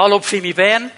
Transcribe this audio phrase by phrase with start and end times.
[0.00, 0.92] Hallo Pfimi Bern.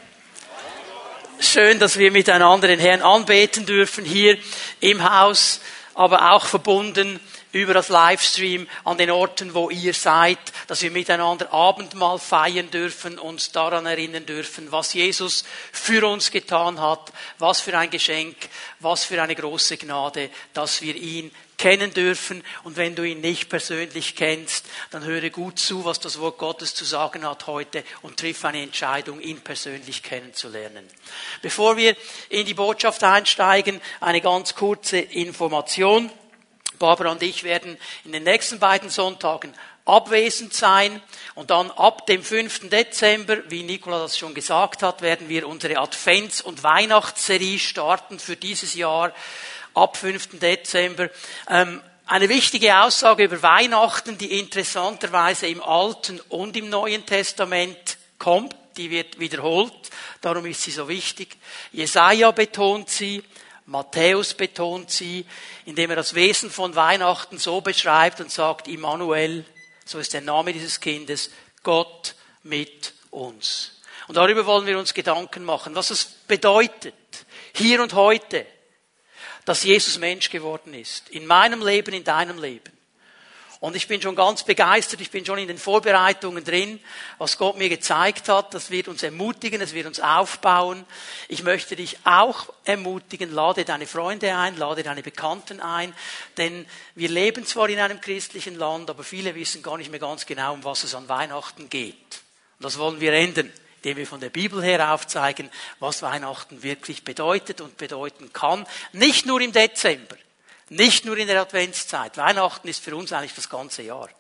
[1.39, 4.37] Schön, dass wir miteinander den Herrn anbeten dürfen hier
[4.80, 5.62] im Haus,
[5.95, 7.18] aber auch verbunden
[7.50, 13.19] über das Livestream an den Orten, wo ihr seid, dass wir miteinander Abendmahl feiern dürfen,
[13.19, 18.36] uns daran erinnern dürfen, was Jesus für uns getan hat, was für ein Geschenk,
[18.80, 21.30] was für eine große Gnade, dass wir ihn
[21.61, 22.42] kennen dürfen.
[22.64, 26.74] Und wenn du ihn nicht persönlich kennst, dann höre gut zu, was das Wort Gottes
[26.74, 30.88] zu sagen hat heute und triff eine Entscheidung, ihn persönlich kennenzulernen.
[31.42, 31.96] Bevor wir
[32.30, 36.10] in die Botschaft einsteigen, eine ganz kurze Information.
[36.78, 39.52] Barbara und ich werden in den nächsten beiden Sonntagen
[39.84, 41.02] abwesend sein.
[41.34, 42.70] Und dann ab dem 5.
[42.70, 48.36] Dezember, wie Nicola das schon gesagt hat, werden wir unsere Advents- und Weihnachtsserie starten für
[48.36, 49.12] dieses Jahr
[49.74, 50.38] ab 5.
[50.38, 51.10] Dezember.
[51.48, 58.55] Ähm, eine wichtige Aussage über Weihnachten, die interessanterweise im Alten und im Neuen Testament kommt,
[58.77, 61.37] die wird wiederholt, darum ist sie so wichtig.
[61.73, 63.22] Jesaja betont sie,
[63.67, 65.25] Matthäus betont sie,
[65.67, 69.44] indem er das Wesen von Weihnachten so beschreibt und sagt, Immanuel,
[69.84, 71.31] so ist der Name dieses Kindes,
[71.62, 73.81] Gott mit uns.
[74.09, 76.94] Und darüber wollen wir uns Gedanken machen, was es bedeutet,
[77.55, 78.47] hier und heute,
[79.44, 81.08] dass Jesus Mensch geworden ist.
[81.10, 82.72] In meinem Leben, in deinem Leben.
[83.60, 86.80] Und ich bin schon ganz begeistert, ich bin schon in den Vorbereitungen drin,
[87.19, 88.55] was Gott mir gezeigt hat.
[88.55, 90.86] Das wird uns ermutigen, es wird uns aufbauen.
[91.28, 95.92] Ich möchte dich auch ermutigen, lade deine Freunde ein, lade deine Bekannten ein,
[96.38, 100.25] denn wir leben zwar in einem christlichen Land, aber viele wissen gar nicht mehr ganz
[100.25, 102.22] genau, um was es an Weihnachten geht.
[102.58, 103.52] Und das wollen wir ändern
[103.83, 108.67] indem wir von der Bibel her aufzeigen, was Weihnachten wirklich bedeutet und bedeuten kann.
[108.92, 110.17] Nicht nur im Dezember,
[110.69, 112.19] nicht nur in der Adventszeit.
[112.19, 114.11] Weihnachten ist für uns eigentlich das ganze Jahr.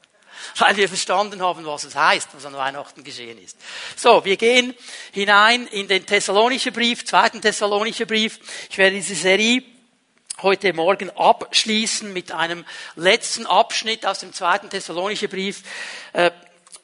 [0.56, 3.58] Weil wir verstanden haben, was es heißt, was an Weihnachten geschehen ist.
[3.96, 4.74] So, wir gehen
[5.12, 8.38] hinein in den Thessalonischen Brief, zweiten Thessalonischen Brief.
[8.70, 9.62] Ich werde diese Serie
[10.40, 12.64] heute Morgen abschließen mit einem
[12.96, 15.62] letzten Abschnitt aus dem zweiten Thessalonischen Brief.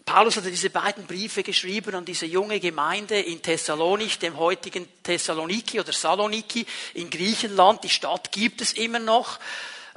[0.06, 5.81] Paulus hatte diese beiden Briefe geschrieben an diese junge Gemeinde in Thessalonich, dem heutigen Thessaloniki
[5.81, 7.83] oder Saloniki in Griechenland.
[7.83, 9.41] Die Stadt gibt es immer noch.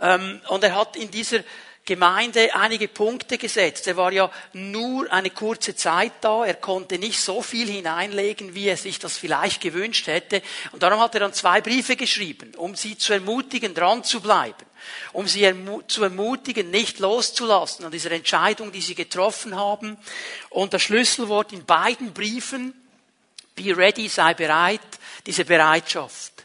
[0.02, 1.42] Ähm, und er hat in dieser
[1.86, 3.86] Gemeinde einige Punkte gesetzt.
[3.86, 6.44] Er war ja nur eine kurze Zeit da.
[6.44, 10.42] Er konnte nicht so viel hineinlegen, wie er sich das vielleicht gewünscht hätte.
[10.72, 14.69] Und darum hat er dann zwei Briefe geschrieben, um sie zu ermutigen, dran zu bleiben
[15.14, 15.52] um sie
[15.88, 19.98] zu ermutigen, nicht loszulassen an dieser Entscheidung, die sie getroffen haben.
[20.50, 22.74] Und das Schlüsselwort in beiden Briefen,
[23.56, 24.82] be ready, sei bereit,
[25.26, 26.39] diese Bereitschaft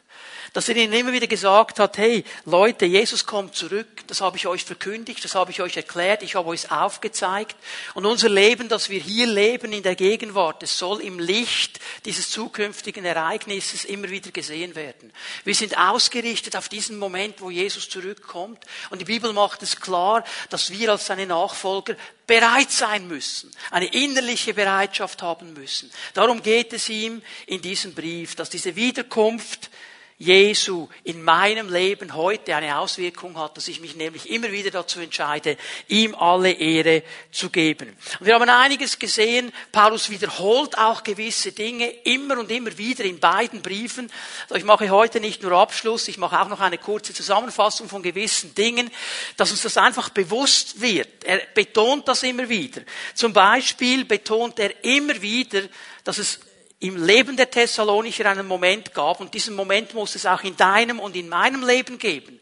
[0.54, 4.46] dass er ihnen immer wieder gesagt hat, hey Leute, Jesus kommt zurück, das habe ich
[4.46, 7.56] euch verkündigt, das habe ich euch erklärt, ich habe euch aufgezeigt.
[7.94, 12.30] Und unser Leben, das wir hier leben in der Gegenwart, es soll im Licht dieses
[12.30, 15.12] zukünftigen Ereignisses immer wieder gesehen werden.
[15.42, 18.64] Wir sind ausgerichtet auf diesen Moment, wo Jesus zurückkommt.
[18.90, 21.96] Und die Bibel macht es klar, dass wir als seine Nachfolger
[22.28, 25.90] bereit sein müssen, eine innerliche Bereitschaft haben müssen.
[26.14, 29.68] Darum geht es ihm in diesem Brief, dass diese Wiederkunft
[30.16, 35.00] Jesu in meinem Leben heute eine Auswirkung hat, dass ich mich nämlich immer wieder dazu
[35.00, 35.56] entscheide,
[35.88, 37.02] ihm alle Ehre
[37.32, 37.96] zu geben.
[38.20, 39.52] Und wir haben einiges gesehen.
[39.72, 44.10] Paulus wiederholt auch gewisse Dinge immer und immer wieder in beiden Briefen.
[44.44, 48.02] Also ich mache heute nicht nur Abschluss, ich mache auch noch eine kurze Zusammenfassung von
[48.02, 48.90] gewissen Dingen,
[49.36, 51.24] dass uns das einfach bewusst wird.
[51.24, 52.82] Er betont das immer wieder.
[53.14, 55.62] Zum Beispiel betont er immer wieder,
[56.04, 56.38] dass es
[56.84, 61.00] im Leben der Thessalonicher einen Moment gab, und diesen Moment muss es auch in deinem
[61.00, 62.38] und in meinem Leben geben.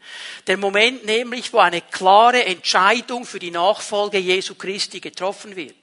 [0.47, 5.75] Der Moment nämlich, wo eine klare Entscheidung für die Nachfolge Jesu Christi getroffen wird.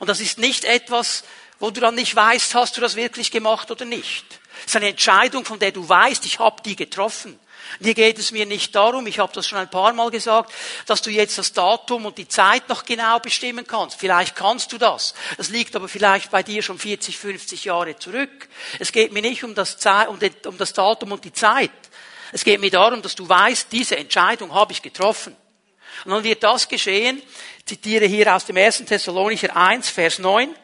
[0.00, 1.22] Und das ist nicht etwas,
[1.60, 4.24] wo du dann nicht weißt, hast du das wirklich gemacht oder nicht.
[4.62, 7.38] Es ist eine Entscheidung, von der du weißt, ich habe die getroffen.
[7.80, 10.52] Hier geht es mir nicht darum, ich habe das schon ein paar Mal gesagt,
[10.86, 13.98] dass du jetzt das Datum und die Zeit noch genau bestimmen kannst.
[13.98, 15.14] Vielleicht kannst du das.
[15.36, 18.48] Das liegt aber vielleicht bei dir schon 40, 50 Jahre zurück.
[18.78, 19.76] Es geht mir nicht um das,
[20.08, 21.70] um das Datum und die Zeit.
[22.32, 25.36] Es geht mir darum, dass du weißt, diese Entscheidung habe ich getroffen.
[26.04, 27.22] Und dann wird das geschehen,
[27.58, 28.84] ich zitiere hier aus dem 1.
[28.84, 30.54] Thessalonicher 1, Vers 9,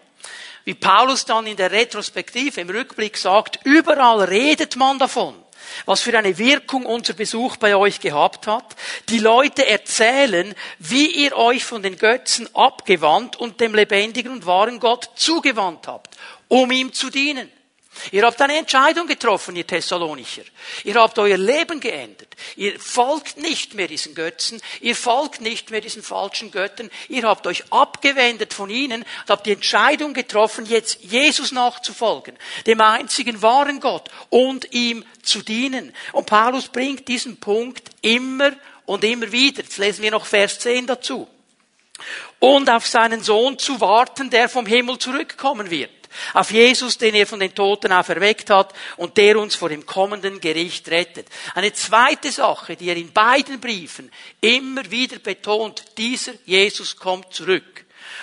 [0.65, 5.42] wie Paulus dann in der Retrospektive, im Rückblick sagt, überall redet man davon
[5.87, 8.77] was für eine Wirkung unser Besuch bei euch gehabt hat.
[9.09, 14.81] Die Leute erzählen, wie ihr euch von den Götzen abgewandt und dem lebendigen und wahren
[14.81, 16.17] Gott zugewandt habt,
[16.49, 17.51] um ihm zu dienen.
[18.11, 20.43] Ihr habt eine Entscheidung getroffen, ihr Thessalonicher.
[20.85, 22.29] Ihr habt euer Leben geändert.
[22.57, 24.61] Ihr folgt nicht mehr diesen Götzen.
[24.81, 26.91] Ihr folgt nicht mehr diesen falschen Göttern.
[27.09, 32.37] Ihr habt euch abgewendet von ihnen und habt die Entscheidung getroffen, jetzt Jesus nachzufolgen.
[32.67, 35.95] Dem einzigen wahren Gott und ihm zu dienen.
[36.13, 38.53] Und Paulus bringt diesen Punkt immer
[38.87, 39.63] und immer wieder.
[39.63, 41.29] Jetzt lesen wir noch Vers 10 dazu.
[42.41, 46.02] Und auf seinen Sohn zu warten, der vom Himmel zurückkommen wird
[46.35, 50.41] auf Jesus, den er von den Toten auferweckt hat und der uns vor dem kommenden
[50.41, 51.27] Gericht rettet.
[51.55, 54.11] Eine zweite Sache, die er in beiden Briefen
[54.41, 57.82] immer wieder betont, dieser Jesus kommt zurück.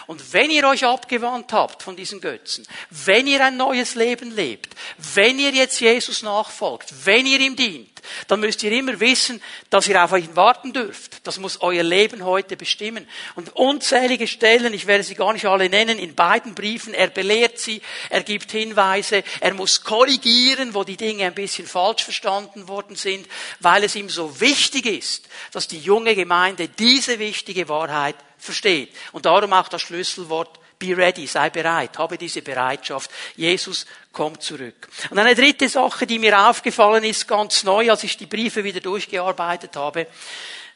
[0.10, 4.76] Und wenn ihr euch abgewandt habt von diesen Götzen, wenn ihr ein neues Leben lebt,
[5.14, 9.40] wenn ihr jetzt Jesus nachfolgt, wenn ihr ihm dient, dann müsst ihr immer wissen,
[9.70, 11.28] dass ihr auf euch warten dürft.
[11.28, 13.08] Das muss euer Leben heute bestimmen.
[13.36, 17.60] Und unzählige Stellen, ich werde sie gar nicht alle nennen, in beiden Briefen, er belehrt
[17.60, 17.80] sie,
[18.10, 23.28] er gibt Hinweise, er muss korrigieren, wo die Dinge ein bisschen falsch verstanden worden sind,
[23.60, 28.94] weil es ihm so wichtig ist, dass die junge Gemeinde diese wichtige Wahrheit versteht.
[29.12, 33.12] Und darum auch das Schlüsselwort Be ready, sei bereit, habe diese Bereitschaft.
[33.36, 34.88] Jesus kommt zurück.
[35.10, 38.80] Und eine dritte Sache, die mir aufgefallen ist, ganz neu, als ich die Briefe wieder
[38.80, 40.08] durchgearbeitet habe,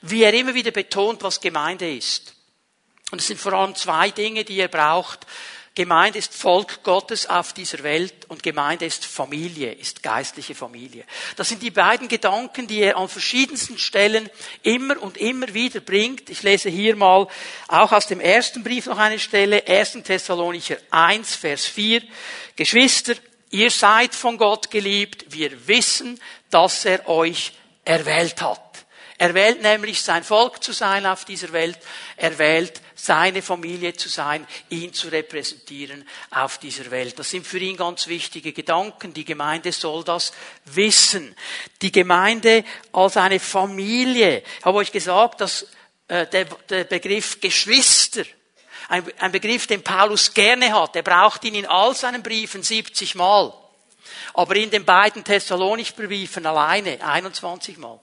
[0.01, 2.36] wie er immer wieder betont, was Gemeinde ist.
[3.12, 5.25] Und es sind vor allem zwei Dinge, die er braucht.
[5.75, 11.03] Gemeinde ist Volk Gottes auf dieser Welt und Gemeinde ist Familie, ist geistliche Familie.
[11.35, 14.29] Das sind die beiden Gedanken, die er an verschiedensten Stellen
[14.61, 16.29] immer und immer wieder bringt.
[16.29, 17.27] Ich lese hier mal
[17.67, 20.03] auch aus dem ersten Brief noch eine Stelle, 1.
[20.03, 22.03] Thessalonicher 1, Vers 4.
[22.55, 23.15] Geschwister,
[23.49, 26.19] ihr seid von Gott geliebt, wir wissen,
[26.51, 27.51] dass er euch
[27.83, 28.85] erwählt hat.
[29.17, 31.79] Er wählt nämlich sein Volk zu sein auf dieser Welt.
[32.17, 37.17] Er wählt seine Familie zu sein, ihn zu repräsentieren auf dieser Welt.
[37.19, 39.13] Das sind für ihn ganz wichtige Gedanken.
[39.13, 40.33] Die Gemeinde soll das
[40.65, 41.35] wissen.
[41.81, 44.43] Die Gemeinde als eine Familie.
[44.59, 45.67] Ich habe euch gesagt, dass
[46.07, 48.23] äh, der, der Begriff Geschwister
[48.89, 50.95] ein, ein Begriff, den Paulus gerne hat.
[50.95, 53.53] Er braucht ihn in all seinen Briefen 70 Mal.
[54.33, 57.99] Aber in den beiden Thessalonicher-Briefen alleine 21 Mal.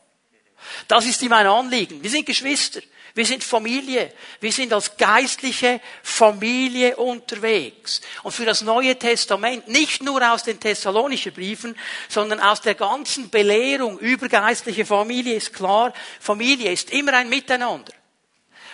[0.89, 2.03] Das ist ihm ein Anliegen.
[2.03, 2.81] Wir sind Geschwister.
[3.15, 4.13] Wir sind Familie.
[4.41, 8.01] Wir sind als geistliche Familie unterwegs.
[8.23, 11.77] Und für das Neue Testament, nicht nur aus den Thessalonischen Briefen,
[12.09, 17.93] sondern aus der ganzen Belehrung über geistliche Familie ist klar, Familie ist immer ein Miteinander.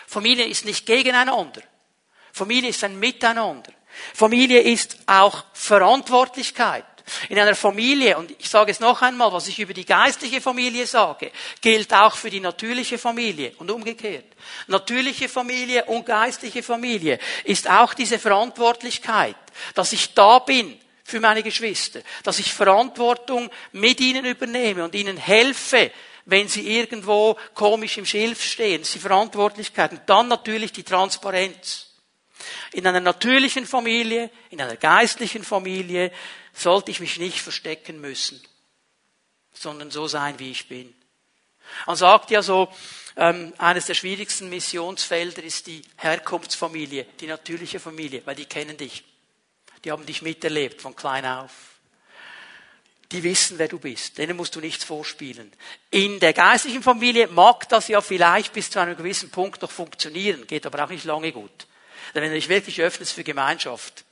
[0.06, 1.62] Familie ist nicht gegeneinander.
[2.32, 3.72] Familie ist ein Miteinander.
[4.14, 6.84] Familie ist auch Verantwortlichkeit.
[7.28, 10.86] In einer Familie, und ich sage es noch einmal, was ich über die geistliche Familie
[10.86, 11.30] sage,
[11.60, 14.24] gilt auch für die natürliche Familie und umgekehrt.
[14.66, 19.36] Natürliche Familie und geistliche Familie ist auch diese Verantwortlichkeit,
[19.74, 25.16] dass ich da bin für meine Geschwister, dass ich Verantwortung mit ihnen übernehme und ihnen
[25.16, 25.92] helfe,
[26.24, 29.92] wenn sie irgendwo komisch im Schilf stehen, das ist die Verantwortlichkeit.
[29.92, 31.85] Und dann natürlich die Transparenz.
[32.72, 36.12] In einer natürlichen Familie, in einer geistlichen Familie
[36.52, 38.40] sollte ich mich nicht verstecken müssen,
[39.52, 40.94] sondern so sein, wie ich bin.
[41.86, 42.68] Man sagt ja so,
[43.16, 49.04] ähm, eines der schwierigsten Missionsfelder ist die Herkunftsfamilie, die natürliche Familie, weil die kennen dich.
[49.84, 51.50] Die haben dich miterlebt von klein auf.
[53.12, 54.18] Die wissen, wer du bist.
[54.18, 55.52] Denen musst du nichts vorspielen.
[55.90, 60.46] In der geistlichen Familie mag das ja vielleicht bis zu einem gewissen Punkt noch funktionieren,
[60.46, 61.65] geht aber auch nicht lange gut.
[62.14, 64.04] Denn wenn du dich wirklich öffnest für Gemeinschaft,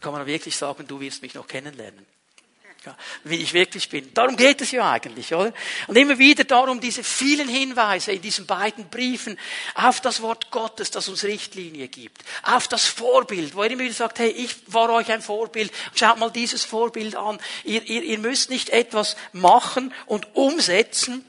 [0.00, 2.06] kann man wirklich sagen, du wirst mich noch kennenlernen.
[2.86, 4.14] Ja, wie ich wirklich bin.
[4.14, 5.52] Darum geht es ja eigentlich, oder?
[5.86, 9.38] Und immer wieder darum diese vielen Hinweise in diesen beiden Briefen
[9.74, 13.92] auf das Wort Gottes, das uns Richtlinie gibt, auf das Vorbild, wo er immer wieder
[13.92, 17.38] sagt, hey, ich war euch ein Vorbild, schaut mal dieses Vorbild an.
[17.64, 21.22] Ihr, ihr, ihr müsst nicht etwas machen und umsetzen,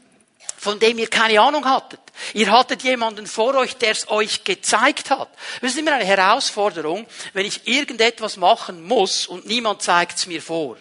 [0.61, 1.99] von dem ihr keine Ahnung hattet.
[2.35, 5.29] Ihr hattet jemanden vor euch, der es euch gezeigt hat.
[5.59, 10.39] Das ist immer eine Herausforderung, wenn ich irgendetwas machen muss und niemand zeigt es mir
[10.39, 10.77] vor.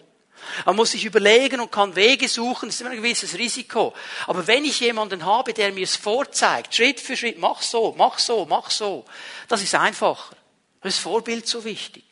[0.66, 3.94] Man muss sich überlegen und kann Wege suchen, das ist immer ein gewisses Risiko.
[4.26, 8.18] Aber wenn ich jemanden habe, der mir es vorzeigt, Schritt für Schritt, mach so, mach
[8.18, 9.06] so, mach so,
[9.48, 10.36] das ist einfacher.
[10.82, 12.04] Das ist Vorbild so wichtig.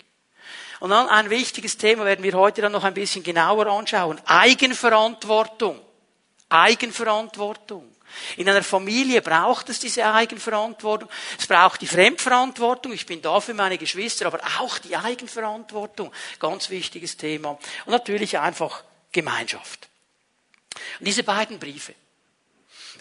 [0.80, 4.18] Und dann ein wichtiges Thema werden wir heute dann noch ein bisschen genauer anschauen.
[4.24, 5.82] Eigenverantwortung.
[6.48, 7.94] Eigenverantwortung.
[8.36, 11.08] In einer Familie braucht es diese Eigenverantwortung.
[11.38, 12.92] Es braucht die Fremdverantwortung.
[12.92, 16.12] Ich bin da für meine Geschwister, aber auch die Eigenverantwortung.
[16.38, 17.58] Ganz wichtiges Thema.
[17.84, 19.88] Und natürlich einfach Gemeinschaft.
[20.98, 21.94] Und diese beiden Briefe.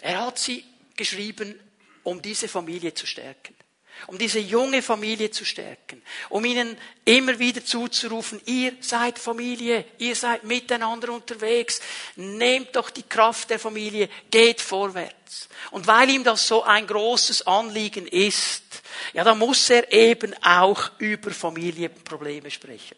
[0.00, 0.64] Er hat sie
[0.96, 1.58] geschrieben,
[2.04, 3.54] um diese Familie zu stärken.
[4.06, 10.14] Um diese junge Familie zu stärken, um ihnen immer wieder zuzurufen, ihr seid Familie, ihr
[10.14, 11.80] seid miteinander unterwegs,
[12.16, 15.48] nehmt doch die Kraft der Familie, geht vorwärts.
[15.70, 18.62] Und weil ihm das so ein großes Anliegen ist,
[19.12, 22.96] ja, da muss er eben auch über Familienprobleme sprechen.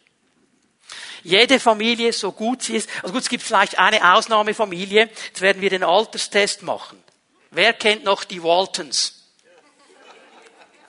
[1.22, 5.60] Jede Familie, so gut sie ist, also gut, es gibt vielleicht eine Ausnahmefamilie, jetzt werden
[5.60, 7.02] wir den Alterstest machen.
[7.50, 9.19] Wer kennt noch die Waltons?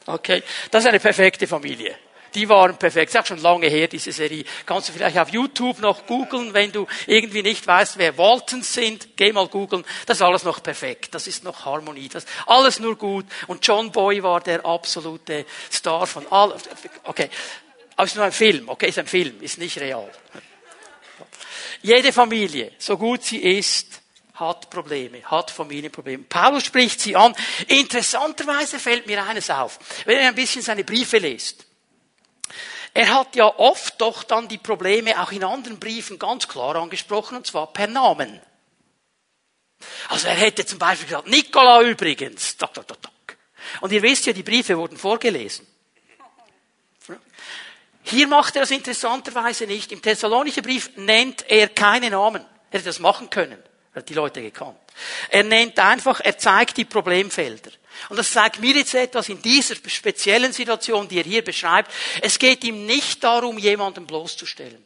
[0.05, 1.95] Okay, das ist eine perfekte Familie.
[2.33, 3.13] Die waren perfekt.
[3.13, 4.45] Das ist auch schon lange her, diese Serie.
[4.65, 9.17] Kannst du vielleicht auf YouTube noch googeln, wenn du irgendwie nicht weißt, wer Waltons sind.
[9.17, 9.83] Geh mal googeln.
[10.05, 11.13] Das ist alles noch perfekt.
[11.13, 12.07] Das ist noch Harmonie.
[12.07, 13.25] Das ist alles nur gut.
[13.47, 16.55] Und John Boy war der absolute Star von all.
[17.03, 17.29] Okay.
[17.97, 18.69] Aber es ist nur ein Film.
[18.69, 19.41] Okay, ist ein Film.
[19.41, 20.09] Ist nicht real.
[21.81, 24.00] Jede Familie, so gut sie ist,
[24.41, 26.25] hat Probleme, hat Familienprobleme.
[26.25, 27.33] Paulus spricht sie an.
[27.67, 31.65] Interessanterweise fällt mir eines auf, wenn ihr ein bisschen seine Briefe lest.
[32.93, 37.37] Er hat ja oft doch dann die Probleme auch in anderen Briefen ganz klar angesprochen,
[37.37, 38.41] und zwar per Namen.
[40.09, 42.57] Also er hätte zum Beispiel gesagt, Nikola übrigens.
[43.79, 45.65] Und ihr wisst ja, die Briefe wurden vorgelesen.
[48.03, 49.91] Hier macht er das interessanterweise nicht.
[49.91, 52.41] Im Thessalonischen Brief nennt er keine Namen.
[52.71, 53.61] Er hätte das machen können.
[53.93, 54.79] Er hat die Leute gekannt.
[55.29, 57.71] Er nennt einfach, er zeigt die Problemfelder.
[58.09, 61.91] Und das zeigt mir jetzt etwas in dieser speziellen Situation, die er hier beschreibt.
[62.21, 64.83] Es geht ihm nicht darum, jemanden bloßzustellen.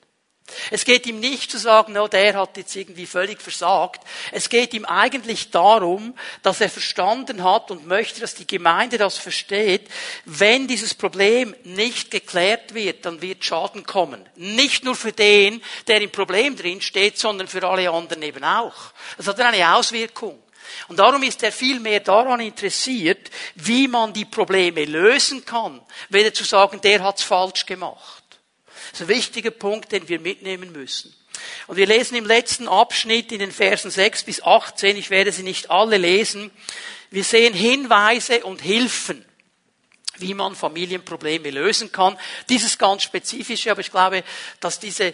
[0.69, 4.01] Es geht ihm nicht zu sagen, no, der hat jetzt irgendwie völlig versagt.
[4.31, 9.17] Es geht ihm eigentlich darum, dass er verstanden hat und möchte, dass die Gemeinde das
[9.17, 9.89] versteht.
[10.25, 14.23] Wenn dieses Problem nicht geklärt wird, dann wird Schaden kommen.
[14.35, 18.75] Nicht nur für den, der im Problem drin steht, sondern für alle anderen eben auch.
[19.17, 20.39] Das hat eine Auswirkung.
[20.87, 26.33] Und darum ist er viel mehr daran interessiert, wie man die Probleme lösen kann, weder
[26.33, 28.24] zu sagen, der hat's falsch gemacht.
[28.97, 31.13] Das wichtiger Punkt, den wir mitnehmen müssen.
[31.67, 35.43] Und wir lesen im letzten Abschnitt in den Versen 6 bis 18, ich werde sie
[35.43, 36.51] nicht alle lesen,
[37.11, 39.25] wir sehen Hinweise und Hilfen,
[40.17, 42.17] wie man Familienprobleme lösen kann.
[42.49, 44.23] Dieses ganz spezifische, aber ich glaube,
[44.59, 45.13] dass diese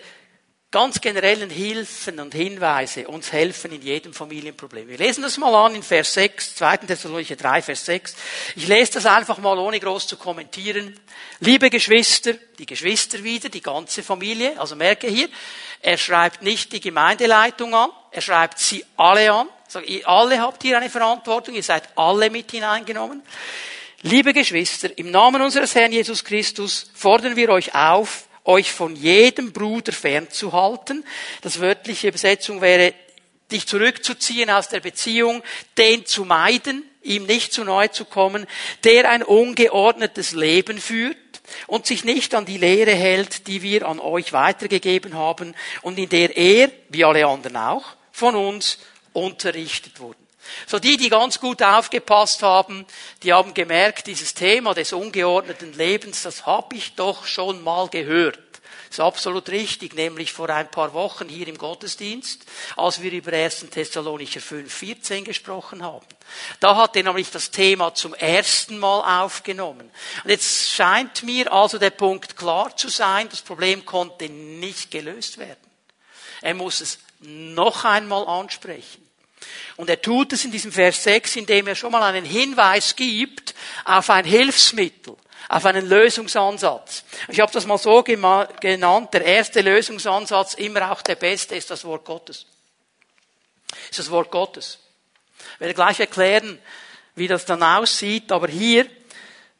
[0.71, 4.87] ganz generellen Hilfen und Hinweise uns helfen in jedem Familienproblem.
[4.87, 6.77] Wir lesen das mal an in Vers 6, 2.
[6.77, 8.15] Thessalonicher 3, Vers 6.
[8.55, 10.97] Ich lese das einfach mal ohne groß zu kommentieren.
[11.41, 15.27] Liebe Geschwister, die Geschwister wieder, die ganze Familie, also merke hier,
[15.81, 19.49] er schreibt nicht die Gemeindeleitung an, er schreibt sie alle an.
[19.65, 23.21] Also ihr alle habt hier eine Verantwortung, ihr seid alle mit hineingenommen.
[24.03, 29.51] Liebe Geschwister, im Namen unseres Herrn Jesus Christus fordern wir euch auf, euch von jedem
[29.51, 31.05] Bruder fernzuhalten.
[31.41, 32.93] Das wörtliche Übersetzung wäre,
[33.51, 35.43] dich zurückzuziehen aus der Beziehung,
[35.77, 38.47] den zu meiden, ihm nicht zu nahe zu kommen,
[38.83, 41.17] der ein ungeordnetes Leben führt
[41.67, 46.09] und sich nicht an die Lehre hält, die wir an euch weitergegeben haben und in
[46.09, 48.77] der er, wie alle anderen auch, von uns
[49.13, 50.21] unterrichtet wurden.
[50.67, 52.85] So die, die ganz gut aufgepasst haben,
[53.23, 58.39] die haben gemerkt, dieses Thema des ungeordneten Lebens, das habe ich doch schon mal gehört.
[58.91, 62.41] Das ist absolut richtig, nämlich vor ein paar Wochen hier im Gottesdienst,
[62.75, 63.67] als wir über 1.
[63.71, 66.05] Thessalonicher 5, 14 gesprochen haben.
[66.59, 69.89] Da hat er nämlich das Thema zum ersten Mal aufgenommen.
[70.25, 75.37] Und jetzt scheint mir also der Punkt klar zu sein, das Problem konnte nicht gelöst
[75.37, 75.71] werden.
[76.41, 79.07] Er muss es noch einmal ansprechen.
[79.77, 83.53] Und er tut es in diesem Vers 6, indem er schon mal einen Hinweis gibt
[83.85, 85.15] auf ein Hilfsmittel,
[85.49, 87.03] auf einen Lösungsansatz.
[87.27, 91.83] Ich habe das mal so genannt, der erste Lösungsansatz, immer auch der beste, ist das
[91.85, 92.45] Wort Gottes.
[93.89, 94.79] Ist das Wort Gottes.
[95.55, 96.59] Ich werde gleich erklären,
[97.15, 98.87] wie das dann aussieht, aber hier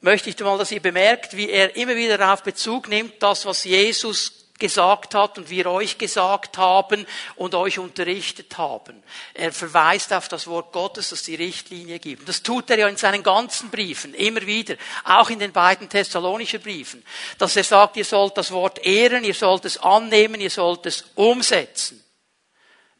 [0.02, 3.64] möchte ich mal, dass ihr bemerkt, wie er immer wieder darauf Bezug nimmt, das, was
[3.64, 9.04] Jesus gesagt hat und wir euch gesagt haben und euch unterrichtet haben.
[9.34, 12.30] Er verweist auf das Wort Gottes, das die Richtlinie gibt.
[12.30, 16.62] Das tut er ja in seinen ganzen Briefen, immer wieder, auch in den beiden thessalonischen
[16.62, 17.04] Briefen,
[17.40, 21.06] dass er sagt, ihr sollt das Wort ehren, ihr sollt es annehmen, ihr sollt es
[21.16, 22.02] umsetzen.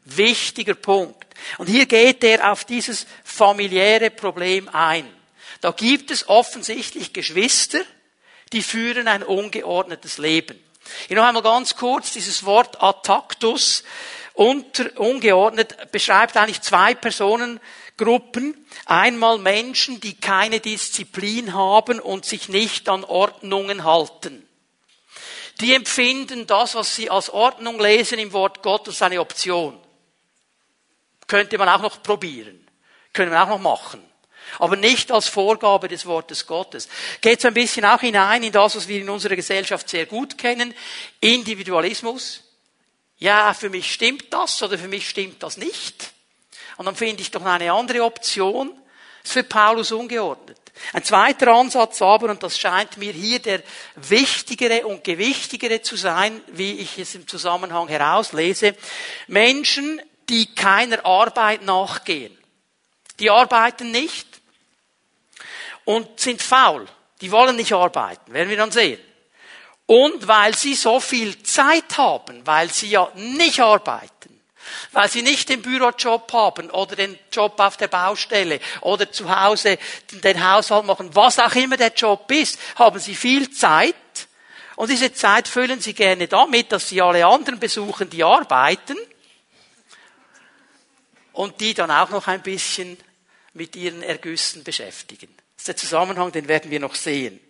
[0.04, 1.24] Wichtiger Punkt.
[1.58, 5.08] Und hier geht er auf dieses familiäre Problem ein.
[5.60, 7.80] Da gibt es offensichtlich Geschwister,
[8.52, 10.60] die führen ein ungeordnetes Leben.
[11.08, 13.84] Hier noch einmal ganz kurz, dieses Wort Ataktus,
[14.34, 18.66] unter, ungeordnet, beschreibt eigentlich zwei Personengruppen.
[18.86, 24.46] Einmal Menschen, die keine Disziplin haben und sich nicht an Ordnungen halten.
[25.60, 29.78] Die empfinden das, was sie als Ordnung lesen im Wort Gottes, eine Option.
[31.26, 32.66] Könnte man auch noch probieren.
[33.12, 34.11] Können wir auch noch machen.
[34.58, 36.88] Aber nicht als Vorgabe des Wortes Gottes.
[37.20, 40.38] Geht so ein bisschen auch hinein in das, was wir in unserer Gesellschaft sehr gut
[40.38, 40.74] kennen.
[41.20, 42.42] Individualismus.
[43.18, 46.12] Ja, für mich stimmt das oder für mich stimmt das nicht.
[46.76, 48.72] Und dann finde ich doch eine andere Option.
[49.22, 50.58] Das ist für Paulus ungeordnet.
[50.92, 53.62] Ein zweiter Ansatz aber, und das scheint mir hier der
[53.96, 58.74] wichtigere und gewichtigere zu sein, wie ich es im Zusammenhang herauslese,
[59.28, 62.36] Menschen, die keiner Arbeit nachgehen.
[63.18, 64.26] Die arbeiten nicht
[65.84, 66.86] und sind faul.
[67.20, 69.00] Die wollen nicht arbeiten, werden wir dann sehen.
[69.86, 74.40] Und weil sie so viel Zeit haben, weil sie ja nicht arbeiten,
[74.92, 79.78] weil sie nicht den Bürojob haben oder den Job auf der Baustelle oder zu Hause
[80.10, 83.94] den Haushalt machen, was auch immer der Job ist, haben sie viel Zeit
[84.76, 88.96] und diese Zeit füllen sie gerne damit, dass sie alle anderen besuchen, die arbeiten
[91.32, 92.96] und die dann auch noch ein bisschen
[93.54, 95.28] mit ihren Ergüssen beschäftigen.
[95.56, 97.40] Das ist der Zusammenhang, den werden wir noch sehen.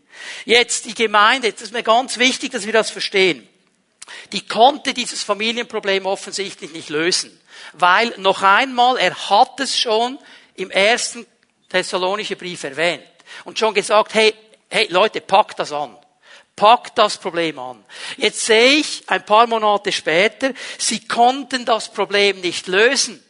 [0.44, 3.48] Jetzt die Gemeinde, das ist mir ganz wichtig, dass wir das verstehen.
[4.32, 7.40] Die konnte dieses Familienproblem offensichtlich nicht lösen,
[7.72, 10.18] weil noch einmal, er hat es schon
[10.54, 11.26] im ersten
[11.68, 13.04] Thessalonischen Brief erwähnt
[13.44, 14.34] und schon gesagt, hey,
[14.68, 15.96] hey Leute, packt das an.
[16.54, 17.82] Packt das Problem an.
[18.18, 23.22] Jetzt sehe ich ein paar Monate später, sie konnten das Problem nicht lösen.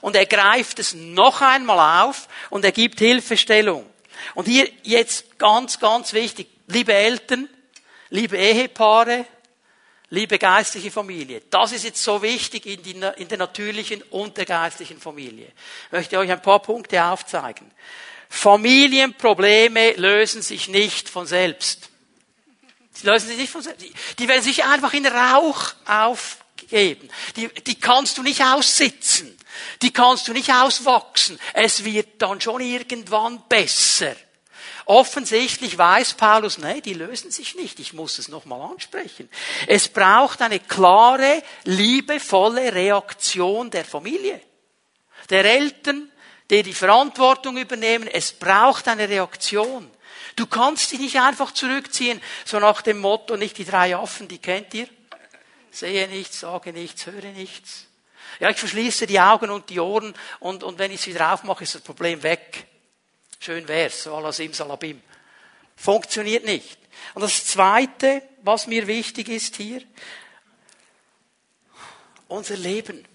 [0.00, 3.84] Und er greift es noch einmal auf und er gibt Hilfestellung.
[4.34, 7.48] Und hier jetzt ganz, ganz wichtig, liebe Eltern,
[8.10, 9.24] liebe Ehepaare,
[10.10, 14.46] liebe geistliche Familie, das ist jetzt so wichtig in, die, in der natürlichen und der
[14.46, 15.46] geistlichen Familie.
[15.86, 17.70] Ich möchte euch ein paar Punkte aufzeigen.
[18.28, 21.88] Familienprobleme lösen sich nicht von selbst.
[22.92, 23.86] Sie lösen sich nicht von selbst.
[24.18, 27.08] Die werden sich einfach in Rauch aufgeben.
[27.36, 29.38] Die, die kannst du nicht aussitzen.
[29.82, 31.38] Die kannst du nicht auswachsen.
[31.52, 34.14] Es wird dann schon irgendwann besser.
[34.88, 37.78] Offensichtlich weiß Paulus, nee, die lösen sich nicht.
[37.78, 39.28] Ich muss es nochmal ansprechen.
[39.66, 44.40] Es braucht eine klare, liebevolle Reaktion der Familie,
[45.28, 46.10] der Eltern,
[46.50, 48.08] die die Verantwortung übernehmen.
[48.08, 49.90] Es braucht eine Reaktion.
[50.36, 54.38] Du kannst dich nicht einfach zurückziehen, so nach dem Motto, nicht die drei Affen, die
[54.38, 54.88] kennt ihr.
[55.70, 57.87] Sehe nichts, sage nichts, höre nichts.
[58.40, 61.64] Ja, ich verschließe die Augen und die Ohren und, und wenn ich es wieder aufmache,
[61.64, 62.66] ist das Problem weg.
[63.40, 65.00] Schön wär's, so ala simsalabim.
[65.76, 66.78] Funktioniert nicht.
[67.14, 69.82] Und das Zweite, was mir wichtig ist hier,
[72.26, 73.06] unser Leben.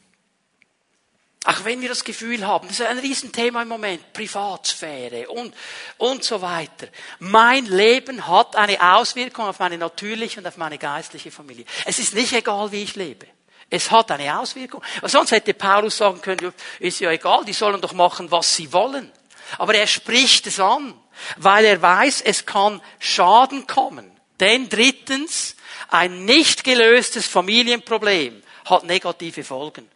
[1.46, 5.54] Auch wenn wir das Gefühl haben, das ist ein Riesenthema im Moment, Privatsphäre und,
[5.98, 6.88] und so weiter.
[7.20, 11.66] Mein Leben hat eine Auswirkung auf meine natürliche und auf meine geistliche Familie.
[11.86, 13.28] Es ist nicht egal, wie ich lebe.
[13.70, 14.84] Es hat eine Auswirkung.
[15.04, 19.12] sonst hätte Paulus sagen können, ist ja egal, die sollen doch machen, was sie wollen.
[19.58, 20.94] Aber er spricht es an,
[21.38, 24.12] weil er weiß, es kann Schaden kommen.
[24.40, 25.56] Denn drittens,
[25.90, 29.90] ein nicht gelöstes Familienproblem hat negative Folgen.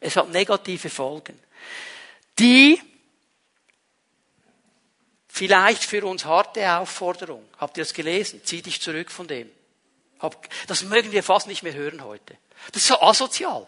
[0.00, 1.38] Es hat negative Folgen.
[2.38, 2.80] Die
[5.28, 7.46] vielleicht für uns harte Aufforderung.
[7.58, 8.40] Habt ihr das gelesen?
[8.44, 9.50] Zieh dich zurück von dem.
[10.66, 12.36] Das mögen wir fast nicht mehr hören heute.
[12.72, 13.66] Das ist so asozial.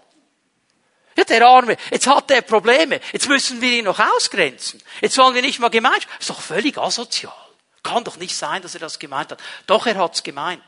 [1.16, 3.00] Ja, der Arme, jetzt hat er Probleme.
[3.12, 4.82] Jetzt müssen wir ihn noch ausgrenzen.
[5.00, 6.08] Jetzt wollen wir nicht mal Gemeinschaft.
[6.08, 7.34] Das ist doch völlig asozial.
[7.82, 9.40] Kann doch nicht sein, dass er das gemeint hat.
[9.66, 10.62] Doch, er hat's gemeint.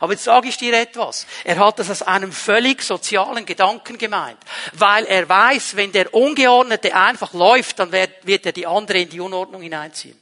[0.00, 1.26] Aber jetzt sage ich dir etwas.
[1.44, 4.38] Er hat das aus einem völlig sozialen Gedanken gemeint.
[4.74, 9.20] Weil er weiß, wenn der Ungeordnete einfach läuft, dann wird er die andere in die
[9.20, 10.18] Unordnung hineinziehen.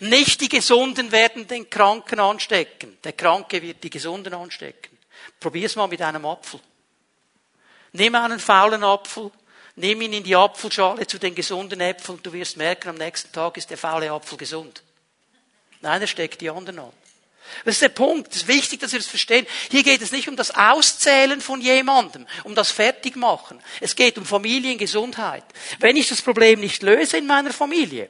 [0.00, 2.98] Nicht die Gesunden werden den Kranken anstecken.
[3.04, 4.96] Der Kranke wird die Gesunden anstecken.
[5.38, 6.60] Probier's mal mit einem Apfel.
[7.92, 9.30] Nimm einen faulen Apfel,
[9.76, 13.56] nimm ihn in die Apfelschale zu den gesunden Äpfeln, du wirst merken, am nächsten Tag
[13.56, 14.82] ist der faule Apfel gesund.
[15.80, 16.92] Nein, er steckt die anderen an.
[17.64, 18.30] Das ist der Punkt.
[18.30, 19.46] Es ist wichtig, dass wir das verstehen.
[19.70, 23.60] Hier geht es nicht um das Auszählen von jemandem, um das Fertigmachen.
[23.80, 25.44] Es geht um Familiengesundheit.
[25.80, 28.08] Wenn ich das Problem nicht löse in meiner Familie,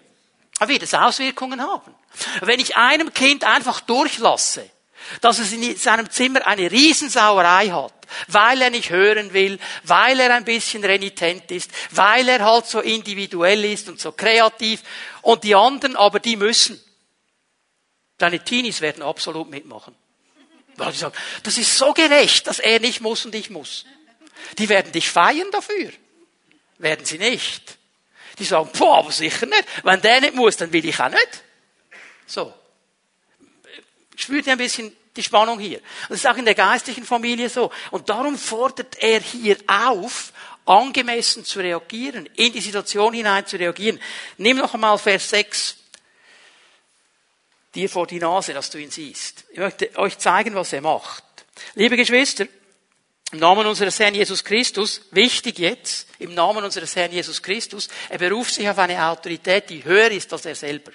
[0.69, 1.95] wird es Auswirkungen haben.
[2.41, 4.69] Wenn ich einem Kind einfach durchlasse,
[5.21, 7.95] dass es in seinem Zimmer eine Riesensauerei hat,
[8.29, 12.81] weil er nicht hören will, weil er ein bisschen renitent ist, weil er halt so
[12.81, 14.83] individuell ist und so kreativ
[15.23, 16.81] und die anderen aber die müssen.
[18.19, 19.95] Deine Teenies werden absolut mitmachen.
[20.77, 23.85] Weil die sagen, das ist so gerecht, dass er nicht muss und ich muss.
[24.59, 25.91] Die werden dich feiern dafür.
[26.79, 27.79] Werden sie nicht.
[28.41, 29.65] Die sagen, boah, aber sicher nicht.
[29.85, 31.45] Wenn der nicht muss, dann will ich auch nicht.
[32.27, 32.53] So.
[34.17, 35.81] Spürt ihr ein bisschen die Spannung hier.
[36.09, 37.71] Das ist auch in der geistlichen Familie so.
[37.91, 40.33] Und darum fordert er hier auf,
[40.65, 44.01] angemessen zu reagieren, in die Situation hinein zu reagieren.
[44.39, 45.77] Nimm noch einmal Vers 6
[47.75, 49.45] dir vor die Nase, dass du ihn siehst.
[49.53, 51.25] Ich möchte euch zeigen, was er macht.
[51.75, 52.47] Liebe Geschwister,
[53.33, 58.19] im Namen unseres Herrn Jesus Christus, wichtig jetzt, im Namen unseres Herrn Jesus Christus, er
[58.19, 60.91] beruft sich auf eine Autorität, die höher ist als er selber.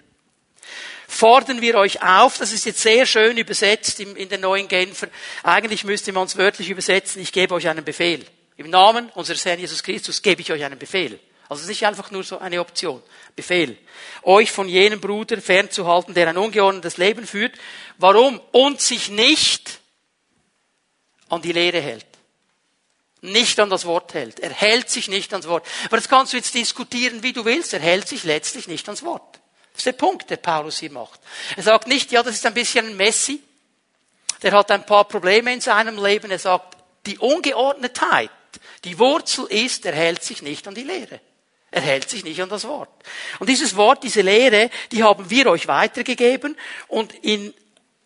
[1.08, 5.08] Fordern wir euch auf, das ist jetzt sehr schön übersetzt in der neuen Genfer,
[5.43, 8.26] eigentlich müsste man es wörtlich übersetzen, ich gebe euch einen Befehl.
[8.58, 11.19] Im Namen unseres Herrn Jesus Christus gebe ich euch einen Befehl.
[11.48, 13.04] Also es ist nicht einfach nur so eine Option.
[13.36, 13.78] Befehl.
[14.24, 17.54] Euch von jenem Bruder fernzuhalten, der ein ungeordnetes Leben führt.
[17.98, 18.41] Warum?
[18.52, 19.80] Und sich nicht
[21.30, 22.14] an die Lehre hält.
[23.25, 24.39] Nicht an das Wort hält.
[24.39, 25.65] Er hält sich nicht ans Wort.
[25.85, 27.73] Aber das kannst du jetzt diskutieren, wie du willst.
[27.73, 29.39] Er hält sich letztlich nicht ans Wort.
[29.73, 31.19] Das ist der Punkt, der Paulus hier macht.
[31.55, 33.41] Er sagt nicht, ja, das ist ein bisschen ein Messi.
[34.41, 36.31] Der hat ein paar Probleme in seinem Leben.
[36.31, 38.31] Er sagt, die Ungeordnetheit,
[38.83, 41.19] die Wurzel ist, er hält sich nicht an die Lehre.
[41.71, 42.89] Er hält sich nicht an das Wort.
[43.39, 46.57] Und dieses Wort, diese Lehre, die haben wir euch weitergegeben
[46.88, 47.53] und in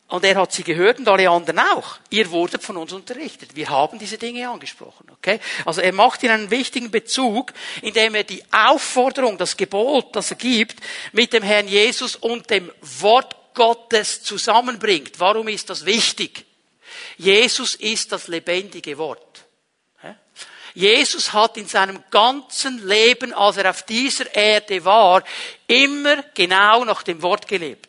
[0.09, 1.97] und er hat sie gehört und alle anderen auch.
[2.09, 3.55] Ihr wurdet von uns unterrichtet.
[3.55, 5.39] Wir haben diese Dinge angesprochen, okay?
[5.65, 10.37] Also er macht hier einen wichtigen Bezug, indem er die Aufforderung, das Gebot, das er
[10.37, 10.77] gibt,
[11.13, 15.19] mit dem Herrn Jesus und dem Wort Gottes zusammenbringt.
[15.19, 16.45] Warum ist das wichtig?
[17.17, 19.45] Jesus ist das lebendige Wort.
[20.73, 25.23] Jesus hat in seinem ganzen Leben, als er auf dieser Erde war,
[25.67, 27.88] immer genau nach dem Wort gelebt.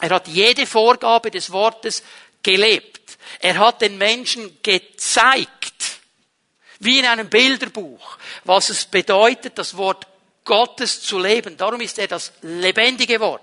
[0.00, 2.02] Er hat jede Vorgabe des Wortes
[2.42, 3.18] gelebt.
[3.40, 5.98] Er hat den Menschen gezeigt,
[6.80, 10.06] wie in einem Bilderbuch, was es bedeutet, das Wort
[10.44, 11.56] Gottes zu leben.
[11.56, 13.42] Darum ist er das lebendige Wort.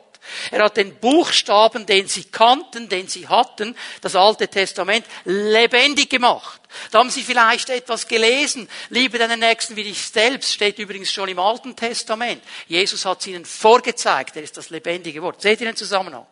[0.49, 6.61] Er hat den Buchstaben, den sie kannten, den sie hatten, das Alte Testament, lebendig gemacht.
[6.91, 8.67] Da haben sie vielleicht etwas gelesen.
[8.89, 12.41] Liebe deinen Nächsten wie dich selbst, steht übrigens schon im Alten Testament.
[12.67, 14.35] Jesus hat es ihnen vorgezeigt.
[14.35, 15.41] Er ist das lebendige Wort.
[15.41, 16.25] Seht ihr den Zusammenhang?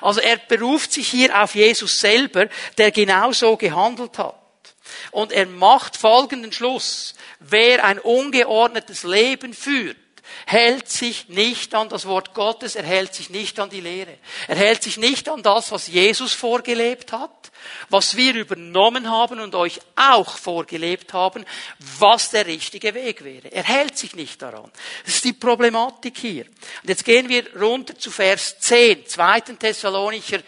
[0.00, 4.36] Also er beruft sich hier auf Jesus selber, der genauso gehandelt hat.
[5.10, 7.14] Und er macht folgenden Schluss.
[7.38, 9.96] Wer ein ungeordnetes Leben führt,
[10.46, 14.18] hält sich nicht an das Wort Gottes, er hält sich nicht an die Lehre.
[14.48, 17.50] Er hält sich nicht an das, was Jesus vorgelebt hat,
[17.88, 21.44] was wir übernommen haben und euch auch vorgelebt haben,
[21.98, 23.52] was der richtige Weg wäre.
[23.52, 24.70] Er hält sich nicht daran.
[25.04, 26.46] Das ist die Problematik hier.
[26.82, 29.40] Und jetzt gehen wir runter zu Vers 10, 2.
[29.40, 30.40] Thessalonicher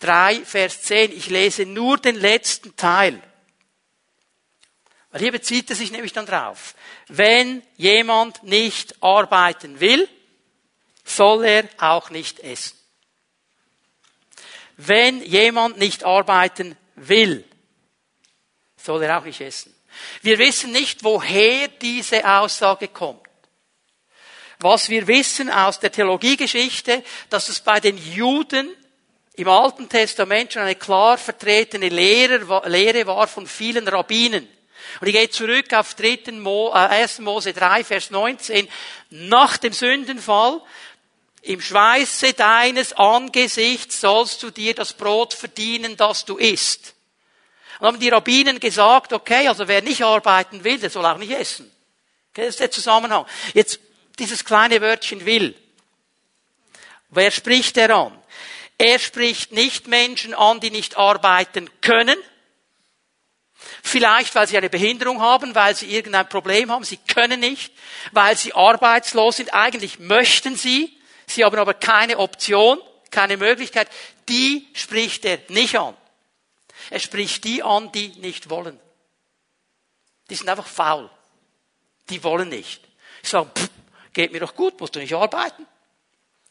[0.00, 1.12] 3, Vers 10.
[1.16, 3.20] Ich lese nur den letzten Teil.
[5.10, 6.74] Weil hier bezieht er sich nämlich dann drauf.
[7.08, 10.08] Wenn jemand nicht arbeiten will,
[11.04, 12.76] soll er auch nicht essen.
[14.76, 17.44] Wenn jemand nicht arbeiten will,
[18.76, 19.74] soll er auch nicht essen.
[20.22, 23.22] Wir wissen nicht, woher diese Aussage kommt.
[24.60, 28.68] Was wir wissen aus der Theologiegeschichte, dass es bei den Juden
[29.34, 34.48] im Alten Testament schon eine klar vertretene Lehre war von vielen Rabbinen.
[35.00, 36.32] Und ich gehe zurück auf 3.
[36.32, 37.20] Mo, äh, 1.
[37.20, 38.68] Mose 3, Vers 19.
[39.10, 40.60] Nach dem Sündenfall,
[41.42, 46.94] im Schweiße deines Angesichts sollst du dir das Brot verdienen, das du isst.
[47.78, 51.30] Und haben die Rabbinen gesagt, okay, also wer nicht arbeiten will, der soll auch nicht
[51.30, 51.70] essen.
[52.30, 53.24] Okay, das ist der Zusammenhang.
[53.54, 53.80] Jetzt
[54.18, 55.54] dieses kleine Wörtchen will.
[57.10, 58.18] Wer spricht er an?
[58.76, 62.18] Er spricht nicht Menschen an, die nicht arbeiten können,
[63.82, 67.72] Vielleicht, weil sie eine Behinderung haben, weil sie irgendein Problem haben, sie können nicht,
[68.12, 69.52] weil sie arbeitslos sind.
[69.52, 73.88] Eigentlich möchten sie, sie haben aber keine Option, keine Möglichkeit.
[74.28, 75.96] Die spricht er nicht an.
[76.90, 78.78] Er spricht die an, die nicht wollen.
[80.30, 81.10] Die sind einfach faul.
[82.10, 82.82] Die wollen nicht.
[83.22, 83.70] Ich sage, pff,
[84.12, 85.66] geht mir doch gut, musst du nicht arbeiten.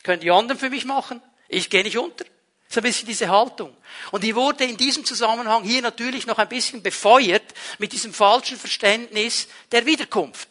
[0.03, 1.21] Können die anderen für mich machen?
[1.47, 2.25] Ich gehe nicht unter.
[2.69, 3.75] So ein bisschen diese Haltung.
[4.11, 8.57] Und die wurde in diesem Zusammenhang hier natürlich noch ein bisschen befeuert mit diesem falschen
[8.57, 10.49] Verständnis der Wiederkunft.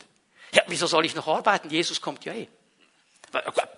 [0.53, 1.69] Ja, wieso soll ich noch arbeiten?
[1.69, 2.49] Jesus kommt ja eh.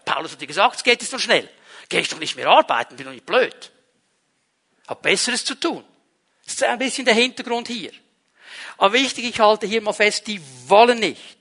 [0.05, 1.48] Paulus hat dir gesagt, es geht jetzt noch schnell.
[1.88, 3.72] Gehe ich doch nicht mehr arbeiten, bin doch nicht blöd.
[4.87, 5.85] Hab Besseres zu tun.
[6.44, 7.92] Das ist ein bisschen der Hintergrund hier.
[8.77, 11.38] Aber wichtig, ich halte hier mal fest, die wollen nicht.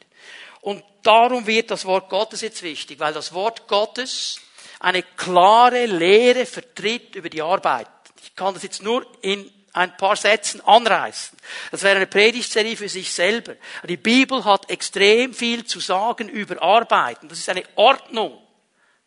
[0.62, 4.42] Und darum wird das Wort Gottes jetzt wichtig, weil das Wort Gottes
[4.80, 7.88] eine klare Lehre vertritt über die Arbeit.
[8.22, 11.38] Ich kann das jetzt nur in ein paar Sätzen anreißen.
[11.72, 13.56] Das wäre eine Predigtserie für sich selber.
[13.84, 17.30] Die Bibel hat extrem viel zu sagen über Arbeiten.
[17.30, 18.42] Das ist eine Ordnung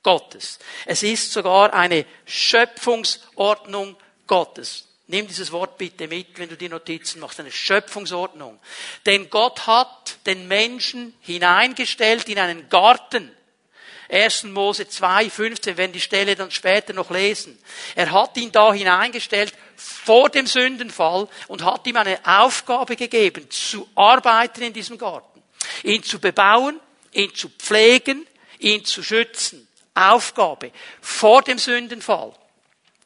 [0.02, 0.58] Gottes.
[0.86, 4.86] Es ist sogar eine Schöpfungsordnung Gottes.
[5.08, 8.60] Nimm dieses Wort bitte mit, wenn du die Notizen machst, eine Schöpfungsordnung.
[9.06, 13.32] Denn Gott hat den Menschen hineingestellt in einen Garten.
[14.10, 14.44] 1.
[14.44, 17.58] Mose 2, 15, wenn die Stelle dann später noch lesen.
[17.94, 23.88] Er hat ihn da hineingestellt vor dem Sündenfall und hat ihm eine Aufgabe gegeben, zu
[23.94, 25.42] arbeiten in diesem Garten.
[25.82, 26.80] Ihn zu bebauen,
[27.12, 28.26] ihn zu pflegen,
[28.58, 29.66] ihn zu schützen.
[29.94, 30.72] Aufgabe.
[31.00, 32.32] Vor dem Sündenfall.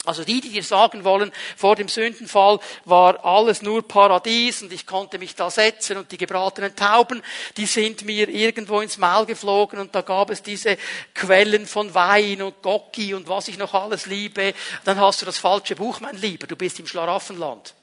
[0.07, 4.87] Also die, die dir sagen wollen, vor dem Sündenfall war alles nur Paradies und ich
[4.87, 7.23] konnte mich da setzen und die gebratenen Tauben,
[7.57, 10.77] die sind mir irgendwo ins Maul geflogen und da gab es diese
[11.15, 14.53] Quellen von Wein und Gocki und was ich noch alles liebe,
[14.85, 17.75] dann hast du das falsche Buch, mein Lieber, du bist im Schlaraffenland.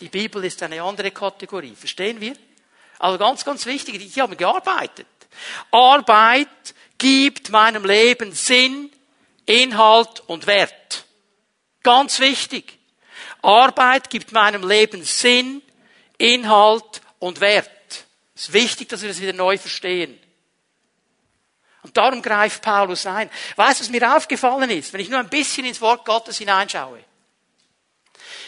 [0.00, 2.34] Die Bibel ist eine andere Kategorie, verstehen wir?
[2.98, 5.06] Also ganz, ganz wichtig, die haben gearbeitet.
[5.70, 6.48] Arbeit
[6.96, 8.90] gibt meinem Leben Sinn,
[9.44, 11.05] Inhalt und Wert.
[11.86, 12.80] Ganz wichtig.
[13.42, 15.62] Arbeit gibt meinem Leben Sinn,
[16.18, 17.70] Inhalt und Wert.
[18.34, 20.18] Es ist wichtig, dass wir das wieder neu verstehen.
[21.82, 23.30] Und darum greift Paulus ein.
[23.54, 26.98] Weißt du, was mir aufgefallen ist, wenn ich nur ein bisschen ins Wort Gottes hineinschaue?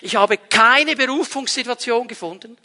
[0.03, 2.59] Ich habe keine Berufungssituation gefunden,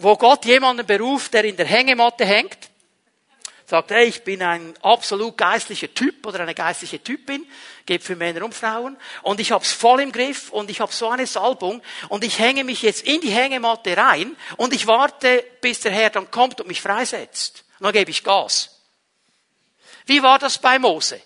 [0.00, 2.58] wo Gott jemanden beruft, der in der Hängematte hängt
[3.68, 7.46] sagt, hey, ich bin ein absolut geistlicher Typ oder eine geistliche Typin,
[7.84, 11.10] geht für Männer und Frauen und ich hab's voll im Griff und ich habe so
[11.10, 15.80] eine Salbung und ich hänge mich jetzt in die Hängematte rein und ich warte, bis
[15.80, 17.64] der Herr dann kommt und mich freisetzt.
[17.78, 18.70] Und dann gebe ich Gas.
[20.06, 21.20] Wie war das bei Mose?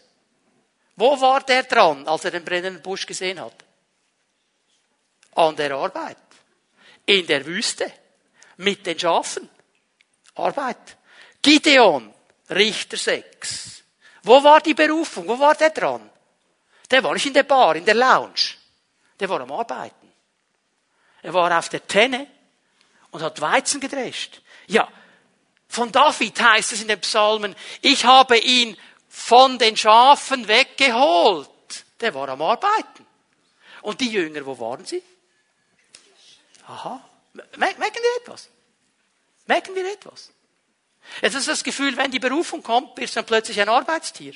[0.97, 3.55] Wo war der dran, als er den brennenden Busch gesehen hat?
[5.37, 6.17] An der Arbeit.
[7.07, 7.91] In der Wüste.
[8.57, 9.49] Mit den Schafen.
[10.35, 10.97] Arbeit.
[11.41, 12.13] Gideon
[12.51, 13.83] Richter 6.
[14.23, 15.27] Wo war die Berufung?
[15.27, 16.09] Wo war der dran?
[16.91, 18.55] Der war nicht in der Bar, in der Lounge.
[19.19, 20.13] Der war am Arbeiten.
[21.23, 22.27] Er war auf der Tenne
[23.11, 24.41] und hat Weizen gedrescht.
[24.67, 24.89] Ja,
[25.69, 28.77] von David heißt es in den Psalmen, ich habe ihn
[29.09, 31.49] von den Schafen weggeholt.
[32.01, 33.07] Der war am Arbeiten.
[33.83, 35.03] Und die Jünger, wo waren sie?
[36.67, 37.03] Aha.
[37.57, 38.49] Merken wir etwas?
[39.47, 40.31] Merken wir etwas?
[41.21, 44.35] Jetzt ist das Gefühl, wenn die Berufung kommt, bist du dann plötzlich ein Arbeitstier.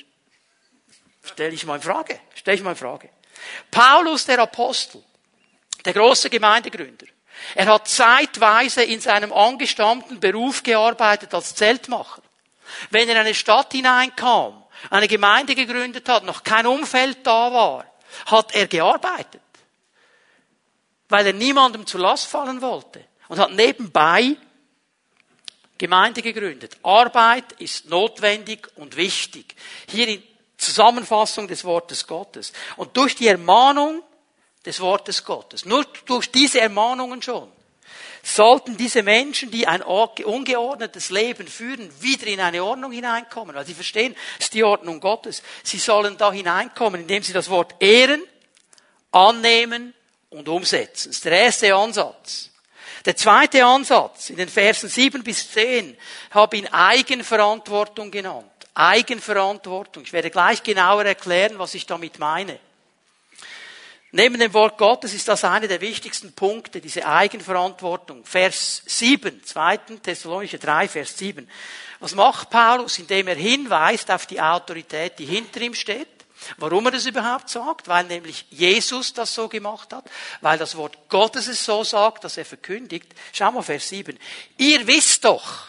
[1.23, 2.19] Stell ich mal in Frage.
[2.35, 3.09] Stell ich mal in Frage.
[3.71, 5.03] Paulus, der Apostel,
[5.85, 7.05] der große Gemeindegründer,
[7.55, 12.21] er hat zeitweise in seinem angestammten Beruf gearbeitet als Zeltmacher.
[12.89, 17.85] Wenn er in eine Stadt hineinkam, eine Gemeinde gegründet hat, noch kein Umfeld da war,
[18.25, 19.41] hat er gearbeitet.
[21.09, 23.05] Weil er niemandem zur Last fallen wollte.
[23.27, 24.35] Und hat nebenbei
[25.77, 26.77] Gemeinde gegründet.
[26.83, 29.55] Arbeit ist notwendig und wichtig.
[29.89, 30.23] Hier in
[30.57, 32.51] Zusammenfassung des Wortes Gottes.
[32.75, 34.03] Und durch die Ermahnung
[34.65, 37.51] des Wortes Gottes, nur durch diese Ermahnungen schon,
[38.23, 43.55] sollten diese Menschen, die ein ungeordnetes Leben führen, wieder in eine Ordnung hineinkommen.
[43.55, 45.41] Weil sie verstehen, es ist die Ordnung Gottes.
[45.63, 48.21] Sie sollen da hineinkommen, indem sie das Wort ehren,
[49.11, 49.93] annehmen
[50.29, 51.09] und umsetzen.
[51.09, 52.51] Das ist der erste Ansatz.
[53.07, 55.95] Der zweite Ansatz in den Versen 7 bis 10
[56.31, 58.51] habe ihn Eigenverantwortung genannt.
[58.73, 60.03] Eigenverantwortung.
[60.03, 62.59] Ich werde gleich genauer erklären, was ich damit meine.
[64.11, 68.25] Neben dem Wort Gottes ist das einer der wichtigsten Punkte, diese Eigenverantwortung.
[68.25, 69.77] Vers 7, 2.
[70.03, 71.49] Thessalonicher 3, Vers 7.
[72.01, 76.16] Was macht Paulus, indem er hinweist auf die Autorität, die hinter ihm steht?
[76.57, 77.87] Warum er das überhaupt sagt?
[77.87, 80.09] Weil nämlich Jesus das so gemacht hat,
[80.41, 83.13] weil das Wort Gottes es so sagt, dass er verkündigt.
[83.33, 84.17] Schau mal Vers 7.
[84.57, 85.67] Ihr wisst doch,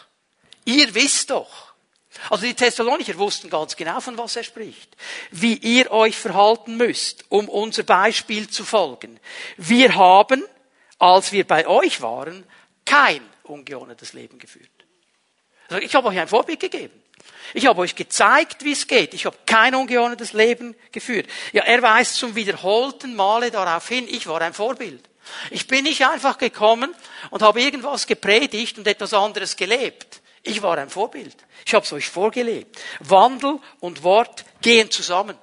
[0.65, 1.69] ihr wisst doch,
[2.29, 4.95] also die Thessalonicher wussten ganz genau, von was er spricht.
[5.31, 9.19] Wie ihr euch verhalten müsst, um unser Beispiel zu folgen.
[9.57, 10.43] Wir haben,
[10.97, 12.45] als wir bei euch waren,
[12.85, 14.69] kein ungeordnetes Leben geführt.
[15.69, 16.99] Also ich habe euch ein Vorbild gegeben.
[17.53, 19.13] Ich habe euch gezeigt, wie es geht.
[19.13, 21.27] Ich habe kein ungeordnetes Leben geführt.
[21.51, 25.03] Ja, er weist zum wiederholten Male darauf hin, ich war ein Vorbild.
[25.51, 26.95] Ich bin nicht einfach gekommen
[27.29, 30.21] und habe irgendwas gepredigt und etwas anderes gelebt.
[30.43, 31.35] Ich war ein Vorbild.
[31.65, 32.79] Ich habe es euch vorgelebt.
[32.99, 35.37] Wandel und Wort gehen zusammen.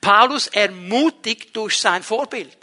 [0.00, 2.56] Paulus ermutigt durch sein Vorbild.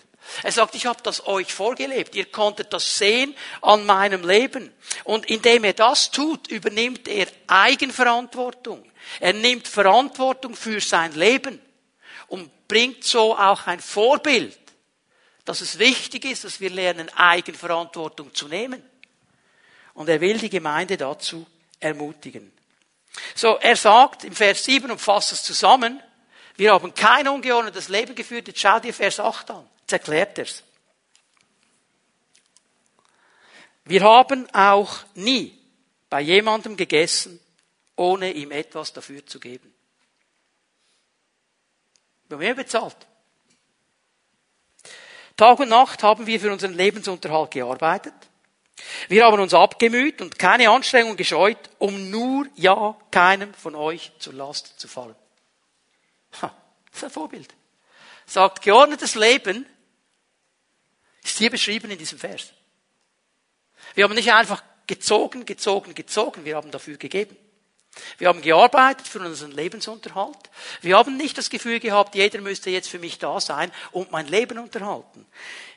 [0.43, 2.15] Er sagt, ich habe das euch vorgelebt.
[2.15, 4.71] Ihr konntet das sehen an meinem Leben.
[5.03, 8.89] Und indem er das tut, übernimmt er Eigenverantwortung.
[9.19, 11.61] Er nimmt Verantwortung für sein Leben
[12.27, 14.57] und bringt so auch ein Vorbild,
[15.45, 18.83] dass es wichtig ist, dass wir lernen, Eigenverantwortung zu nehmen.
[19.93, 21.45] Und er will die Gemeinde dazu
[21.79, 22.51] ermutigen.
[23.35, 26.01] So, er sagt im Vers 7 und fasst es zusammen,
[26.55, 28.47] wir haben kein ungeordnetes Leben geführt.
[28.47, 29.69] Jetzt schau dir Vers 8 an.
[29.89, 30.63] Jetzt erklärt er's.
[33.85, 35.57] Wir haben auch nie
[36.11, 37.39] bei jemandem gegessen,
[37.95, 39.73] ohne ihm etwas dafür zu geben.
[42.27, 42.97] Wir haben mehr bezahlt.
[45.35, 48.13] Tag und Nacht haben wir für unseren Lebensunterhalt gearbeitet.
[49.07, 54.33] Wir haben uns abgemüht und keine Anstrengung gescheut, um nur ja keinem von euch zur
[54.33, 55.15] Last zu fallen.
[56.43, 56.55] Ha,
[56.91, 57.55] das ist ein Vorbild.
[58.27, 59.65] Sagt, geordnetes Leben
[61.29, 62.53] ist hier beschrieben in diesem Vers.
[63.95, 67.35] Wir haben nicht einfach gezogen, gezogen, gezogen, wir haben dafür gegeben.
[68.17, 70.37] Wir haben gearbeitet für unseren Lebensunterhalt.
[70.81, 74.27] Wir haben nicht das Gefühl gehabt, jeder müsste jetzt für mich da sein und mein
[74.27, 75.25] Leben unterhalten.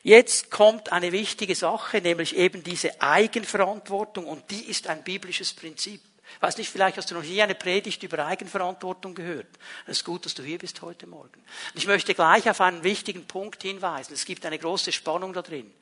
[0.03, 6.01] Jetzt kommt eine wichtige Sache, nämlich eben diese Eigenverantwortung und die ist ein biblisches Prinzip.
[6.39, 9.47] Weiß nicht, vielleicht hast du noch nie eine Predigt über Eigenverantwortung gehört.
[9.85, 11.43] Es ist gut, dass du hier bist heute Morgen.
[11.73, 14.13] Ich möchte gleich auf einen wichtigen Punkt hinweisen.
[14.13, 15.73] Es gibt eine große Spannung da drin.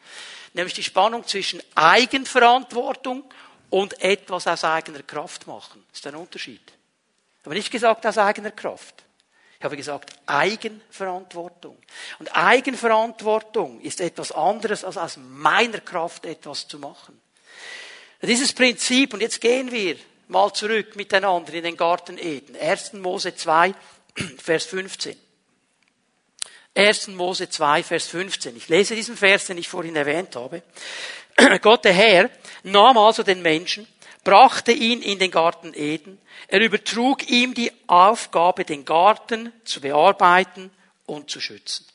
[0.54, 3.24] Nämlich die Spannung zwischen Eigenverantwortung
[3.70, 5.84] und etwas aus eigener Kraft machen.
[5.90, 6.62] Das ist ein Unterschied.
[7.40, 9.04] Ich habe nicht gesagt aus eigener Kraft.
[9.58, 11.78] Ich habe gesagt Eigenverantwortung.
[12.18, 17.22] Und Eigenverantwortung ist etwas anderes, als aus meiner Kraft etwas zu machen.
[18.24, 19.98] Dieses Prinzip, und jetzt gehen wir
[20.32, 22.56] mal zurück miteinander in den Garten Eden.
[22.56, 22.94] 1.
[22.94, 23.76] Mose 2,
[24.38, 25.16] Vers 15.
[26.74, 27.08] 1.
[27.10, 28.56] Mose 2, Vers 15.
[28.56, 30.64] Ich lese diesen Vers, den ich vorhin erwähnt habe.
[31.62, 32.30] Gott der Herr
[32.64, 33.86] nahm also den Menschen,
[34.24, 36.18] brachte ihn in den Garten Eden.
[36.48, 40.72] Er übertrug ihm die Aufgabe, den Garten zu bearbeiten
[41.06, 41.86] und zu schützen.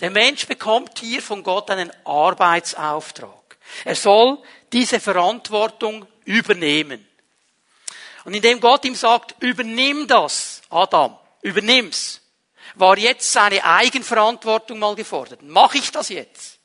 [0.00, 3.58] Der Mensch bekommt hier von Gott einen Arbeitsauftrag.
[3.84, 4.38] Er soll
[4.72, 7.07] diese Verantwortung übernehmen.
[8.24, 12.20] Und indem Gott ihm sagt, übernimm das, Adam, übernimm's,
[12.74, 15.42] war jetzt seine Eigenverantwortung mal gefordert.
[15.42, 16.58] Mache ich das jetzt?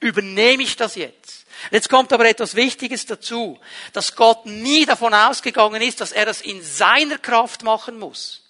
[0.00, 1.46] Übernehme ich das jetzt?
[1.70, 3.58] Jetzt kommt aber etwas Wichtiges dazu,
[3.92, 8.44] dass Gott nie davon ausgegangen ist, dass er das in seiner Kraft machen muss,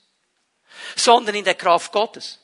[0.97, 2.41] sondern in der Kraft Gottes.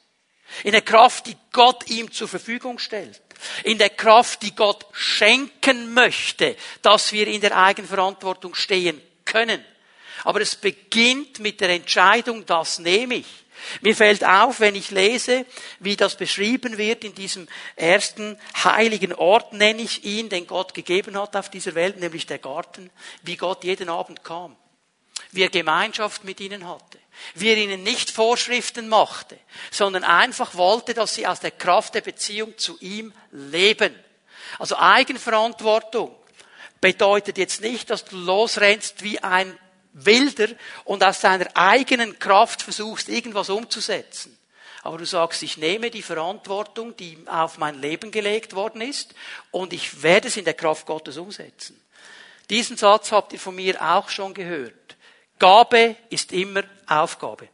[0.64, 3.22] In der Kraft, die Gott ihm zur Verfügung stellt.
[3.64, 9.64] In der Kraft, die Gott schenken möchte, dass wir in der Eigenverantwortung stehen können.
[10.24, 13.26] Aber es beginnt mit der Entscheidung, das nehme ich.
[13.80, 15.46] Mir fällt auf, wenn ich lese,
[15.78, 21.18] wie das beschrieben wird in diesem ersten heiligen Ort, nenne ich ihn, den Gott gegeben
[21.18, 22.90] hat auf dieser Welt, nämlich der Garten,
[23.22, 24.56] wie Gott jeden Abend kam,
[25.30, 26.98] wie er Gemeinschaft mit ihnen hatte,
[27.34, 29.38] wie er ihnen nicht Vorschriften machte,
[29.70, 33.94] sondern einfach wollte, dass sie aus der Kraft der Beziehung zu ihm leben.
[34.58, 36.14] Also Eigenverantwortung
[36.80, 39.56] bedeutet jetzt nicht, dass du losrennst wie ein
[39.92, 40.48] wilder
[40.84, 44.38] und aus deiner eigenen Kraft versuchst, irgendwas umzusetzen.
[44.82, 49.14] Aber du sagst, ich nehme die Verantwortung, die auf mein Leben gelegt worden ist,
[49.50, 51.80] und ich werde es in der Kraft Gottes umsetzen.
[52.50, 54.96] Diesen Satz habt ihr von mir auch schon gehört.
[55.38, 57.48] Gabe ist immer Aufgabe.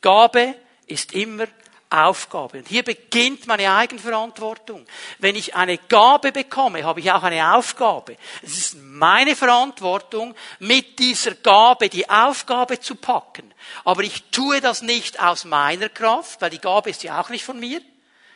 [0.00, 0.54] Gabe
[0.86, 1.46] ist immer
[1.94, 2.58] Aufgabe.
[2.58, 4.86] Und hier beginnt meine Eigenverantwortung.
[5.18, 8.16] Wenn ich eine Gabe bekomme, habe ich auch eine Aufgabe.
[8.42, 13.52] Es ist meine Verantwortung, mit dieser Gabe die Aufgabe zu packen.
[13.84, 17.44] Aber ich tue das nicht aus meiner Kraft, weil die Gabe ist ja auch nicht
[17.44, 17.80] von mir,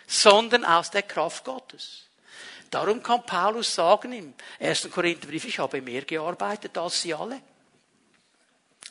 [0.06, 2.08] sondern aus der Kraft Gottes.
[2.70, 4.90] Darum kann Paulus sagen im 1.
[4.90, 7.40] Korintherbrief, ich habe mehr gearbeitet als sie alle.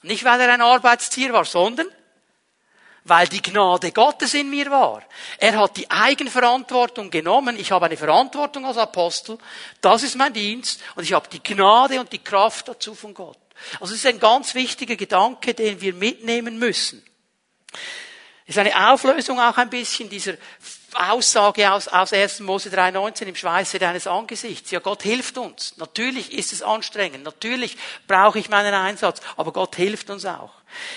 [0.04, 1.88] Nicht weil er ein Arbeitstier war, sondern
[3.08, 5.04] weil die Gnade Gottes in mir war.
[5.38, 7.58] Er hat die Eigenverantwortung genommen.
[7.60, 9.38] Ich habe eine Verantwortung als Apostel.
[9.82, 10.82] Das ist mein Dienst.
[10.96, 13.38] Und ich habe die Gnade und die Kraft dazu von Gott.
[13.80, 17.04] Also es ist ein ganz wichtiger Gedanke, den wir mitnehmen müssen.
[18.46, 20.34] Es ist eine Auflösung auch ein bisschen dieser
[20.98, 22.40] Aussage aus, aus 1.
[22.42, 24.72] Mose 3,19 im Schweiße deines Angesichts.
[24.72, 25.78] Ja, Gott hilft uns.
[25.78, 27.24] Natürlich ist es anstrengend.
[27.24, 29.22] Natürlich brauche ich meinen Einsatz.
[29.36, 30.52] Aber Gott hilft uns auch.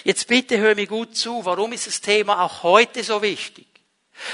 [0.05, 1.45] Jetzt bitte hör mir gut zu.
[1.45, 3.67] Warum ist das Thema auch heute so wichtig?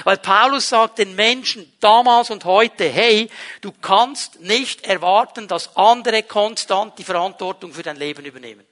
[0.05, 6.23] Weil Paulus sagt den Menschen damals und heute, hey, du kannst nicht erwarten, dass andere
[6.23, 8.67] konstant die Verantwortung für dein Leben übernehmen.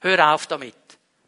[0.00, 0.74] Hör auf damit.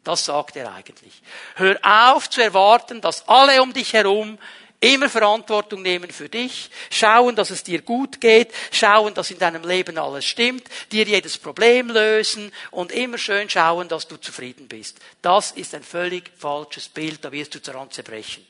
[0.03, 1.21] Das sagt er eigentlich.
[1.55, 4.37] Hör auf zu erwarten, dass alle um dich herum
[4.85, 9.63] Immer Verantwortung nehmen für dich, schauen, dass es dir gut geht, schauen, dass in deinem
[9.63, 14.99] Leben alles stimmt, dir jedes Problem lösen und immer schön schauen, dass du zufrieden bist.
[15.23, 18.45] Das ist ein völlig falsches Bild, da wirst du zerbrechen.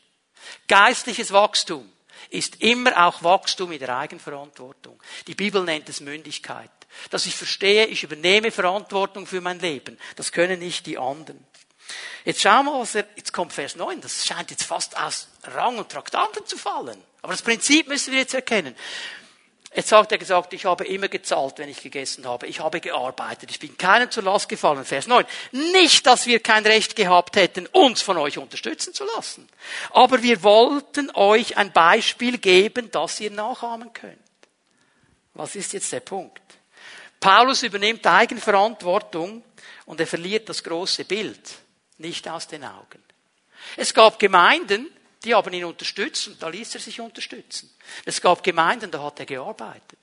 [0.67, 1.89] Geistliches Wachstum
[2.29, 5.01] ist immer auch Wachstum in der Eigenverantwortung.
[5.27, 6.69] Die Bibel nennt es Mündigkeit.
[7.11, 9.97] Dass ich verstehe, ich übernehme Verantwortung für mein Leben.
[10.17, 11.45] Das können nicht die anderen.
[12.26, 15.78] Jetzt schauen wir, was er, jetzt kommt Vers 9, das scheint jetzt fast aus Rang
[15.78, 16.97] und Traktanten zu fallen.
[17.21, 18.76] Aber das Prinzip müssen wir jetzt erkennen.
[19.76, 22.47] Jetzt sagt er gesagt, ich habe immer gezahlt, wenn ich gegessen habe.
[22.47, 23.51] Ich habe gearbeitet.
[23.51, 24.86] Ich bin keinem zur Last gefallen.
[24.86, 25.26] Vers 9.
[25.51, 29.47] Nicht, dass wir kein Recht gehabt hätten, uns von euch unterstützen zu lassen.
[29.91, 34.17] Aber wir wollten euch ein Beispiel geben, das ihr nachahmen könnt.
[35.34, 36.41] Was ist jetzt der Punkt?
[37.19, 39.43] Paulus übernimmt Eigenverantwortung
[39.86, 41.64] und er verliert das große Bild
[41.97, 43.03] nicht aus den Augen.
[43.77, 44.89] Es gab Gemeinden,
[45.23, 47.69] die haben ihn unterstützt und da ließ er sich unterstützen.
[48.05, 49.99] Es gab Gemeinden, da hat er gearbeitet.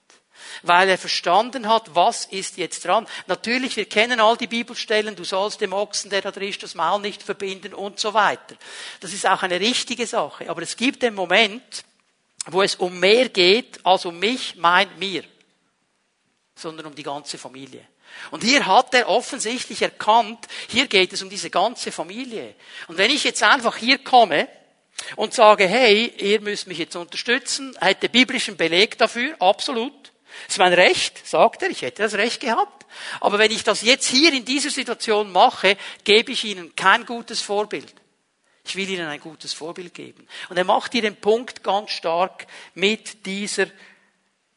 [0.62, 3.06] Weil er verstanden hat, was ist jetzt dran.
[3.28, 6.74] Natürlich, wir kennen all die Bibelstellen, du sollst dem Ochsen, der da drin ist, das
[6.74, 8.56] Maul nicht verbinden und so weiter.
[9.00, 10.50] Das ist auch eine richtige Sache.
[10.50, 11.84] Aber es gibt den Moment,
[12.46, 15.22] wo es um mehr geht als um mich, mein, mir.
[16.54, 17.86] Sondern um die ganze Familie.
[18.30, 22.54] Und hier hat er offensichtlich erkannt, hier geht es um diese ganze Familie.
[22.88, 24.48] Und wenn ich jetzt einfach hier komme,
[25.16, 30.12] und sage, hey, ihr müsst mich jetzt unterstützen, er hätte biblischen Beleg dafür, absolut.
[30.46, 32.86] Das ist mein Recht, sagt er, ich hätte das Recht gehabt.
[33.20, 37.42] Aber wenn ich das jetzt hier in dieser Situation mache, gebe ich ihnen kein gutes
[37.42, 37.94] Vorbild.
[38.64, 40.26] Ich will ihnen ein gutes Vorbild geben.
[40.48, 43.66] Und er macht hier den Punkt ganz stark mit dieser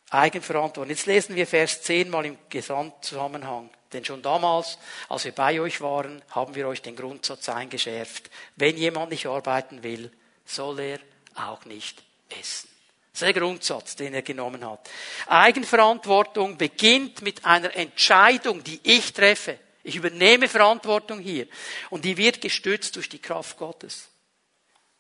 [0.10, 0.90] Eigenverantwortung.
[0.90, 3.70] Jetzt lesen wir Vers 10 mal im Gesamtzusammenhang.
[3.94, 4.78] Denn schon damals,
[5.10, 8.30] als wir bei euch waren, haben wir euch den Grundsatz eingeschärft.
[8.56, 10.12] Wenn jemand nicht arbeiten will,
[10.46, 11.00] soll er
[11.36, 12.70] auch nicht essen.
[13.12, 14.90] Das ist der Grundsatz, den er genommen hat.
[15.28, 19.58] Eigenverantwortung beginnt mit einer Entscheidung, die ich treffe.
[19.84, 21.48] Ich übernehme Verantwortung hier.
[21.90, 24.10] Und die wird gestützt durch die Kraft Gottes.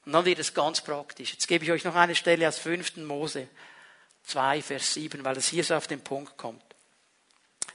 [0.05, 1.33] Und dann wird es ganz praktisch.
[1.33, 2.97] Jetzt gebe ich euch noch eine Stelle aus 5.
[2.97, 3.49] Mose
[4.25, 6.63] 2, Vers 7, weil es hier so auf den Punkt kommt.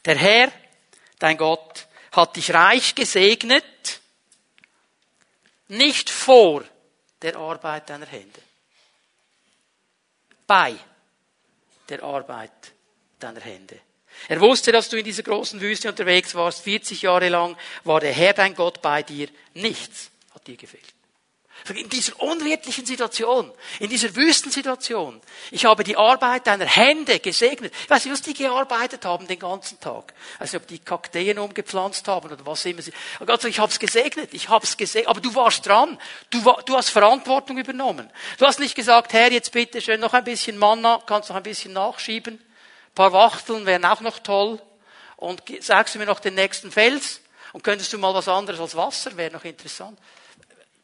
[0.04, 0.52] Der Herr,
[1.18, 4.00] dein Gott, hat dich reich gesegnet,
[5.68, 6.64] nicht vor
[7.22, 8.40] der Arbeit deiner Hände.
[10.46, 10.74] Bei
[11.88, 12.72] der Arbeit
[13.18, 13.78] deiner Hände.
[14.28, 16.62] Er wusste, dass du in dieser großen Wüste unterwegs warst.
[16.62, 19.28] 40 Jahre lang war der Herr dein Gott bei dir.
[19.54, 20.84] Nichts hat dir gefehlt.
[21.74, 25.20] In dieser unwirtlichen Situation, in dieser Wüstensituation.
[25.50, 27.72] Ich habe die Arbeit deiner Hände gesegnet.
[27.84, 30.14] Ich weiß nicht, was die gearbeitet haben den ganzen Tag.
[30.38, 32.92] Also ob die Kakteen umgepflanzt haben oder was immer sie.
[33.20, 35.08] Oh Gott, ich habe es gesegnet, ich habe es gesegnet.
[35.08, 35.98] Aber du warst dran.
[36.30, 38.10] Du, du hast Verantwortung übernommen.
[38.38, 41.42] Du hast nicht gesagt, Herr, jetzt bitte schön noch ein bisschen Manna, kannst noch ein
[41.42, 42.34] bisschen nachschieben.
[42.34, 44.60] Ein paar Wachteln wären auch noch toll.
[45.16, 47.20] Und sagst du mir noch den nächsten Fels?
[47.52, 49.16] Und könntest du mal was anderes als Wasser?
[49.16, 49.98] Wäre noch interessant.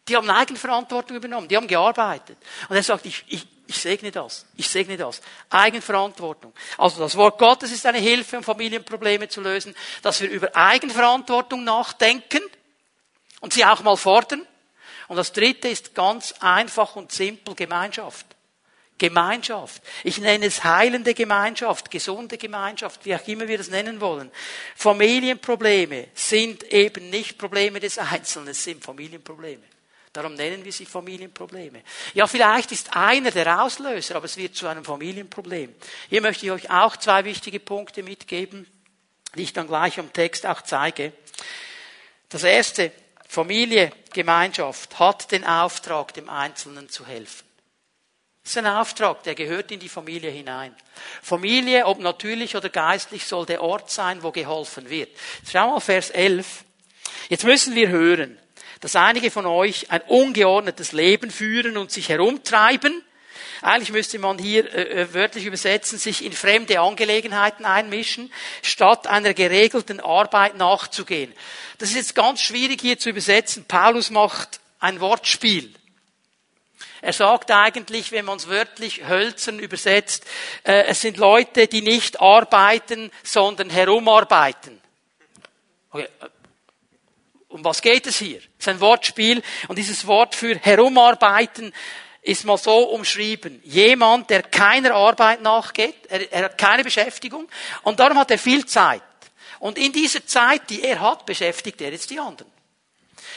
[0.09, 2.39] Die haben Eigenverantwortung übernommen, die haben gearbeitet.
[2.69, 5.21] Und er sagt, ich, ich, ich segne das, ich segne das.
[5.51, 6.53] Eigenverantwortung.
[6.79, 11.65] Also das Wort Gottes ist eine Hilfe, um Familienprobleme zu lösen, dass wir über Eigenverantwortung
[11.65, 12.41] nachdenken
[13.41, 14.47] und sie auch mal fordern.
[15.09, 18.27] Und das dritte ist ganz einfach und simpel Gemeinschaft.
[18.99, 19.83] Gemeinschaft.
[20.05, 24.31] Ich nenne es heilende Gemeinschaft, gesunde Gemeinschaft, wie auch immer wir das nennen wollen.
[24.75, 29.63] Familienprobleme sind eben nicht Probleme des Einzelnen, es sind Familienprobleme.
[30.17, 31.83] Darum nennen wir sie Familienprobleme.
[32.15, 35.75] Ja, vielleicht ist einer der Auslöser, aber es wird zu einem Familienproblem.
[36.09, 38.67] Hier möchte ich euch auch zwei wichtige Punkte mitgeben,
[39.35, 41.13] die ich dann gleich am Text auch zeige.
[42.31, 42.93] Das erste,
[43.29, 47.45] Familie, Gemeinschaft hat den Auftrag, dem Einzelnen zu helfen.
[48.43, 50.75] Das ist ein Auftrag, der gehört in die Familie hinein.
[51.21, 55.11] Familie, ob natürlich oder geistlich, soll der Ort sein, wo geholfen wird.
[55.47, 56.65] schau mal Vers 11.
[57.29, 58.39] Jetzt müssen wir hören
[58.81, 63.03] dass einige von euch ein ungeordnetes Leben führen und sich herumtreiben.
[63.63, 69.35] Eigentlich müsste man hier äh, äh, wörtlich übersetzen, sich in fremde Angelegenheiten einmischen, statt einer
[69.35, 71.33] geregelten Arbeit nachzugehen.
[71.79, 73.65] Das ist jetzt ganz schwierig hier zu übersetzen.
[73.67, 75.75] Paulus macht ein Wortspiel.
[77.03, 80.25] Er sagt eigentlich, wenn man es wörtlich hölzern übersetzt,
[80.65, 84.81] äh, es sind Leute, die nicht arbeiten, sondern herumarbeiten.
[85.91, 86.09] Okay,
[87.57, 88.37] um was geht es hier?
[88.37, 91.73] Es ist ein Wortspiel und dieses Wort für herumarbeiten
[92.21, 93.61] ist mal so umschrieben.
[93.65, 97.49] Jemand, der keiner Arbeit nachgeht, er, er hat keine Beschäftigung
[97.83, 99.03] und darum hat er viel Zeit.
[99.59, 102.53] Und in dieser Zeit, die er hat, beschäftigt er jetzt die anderen.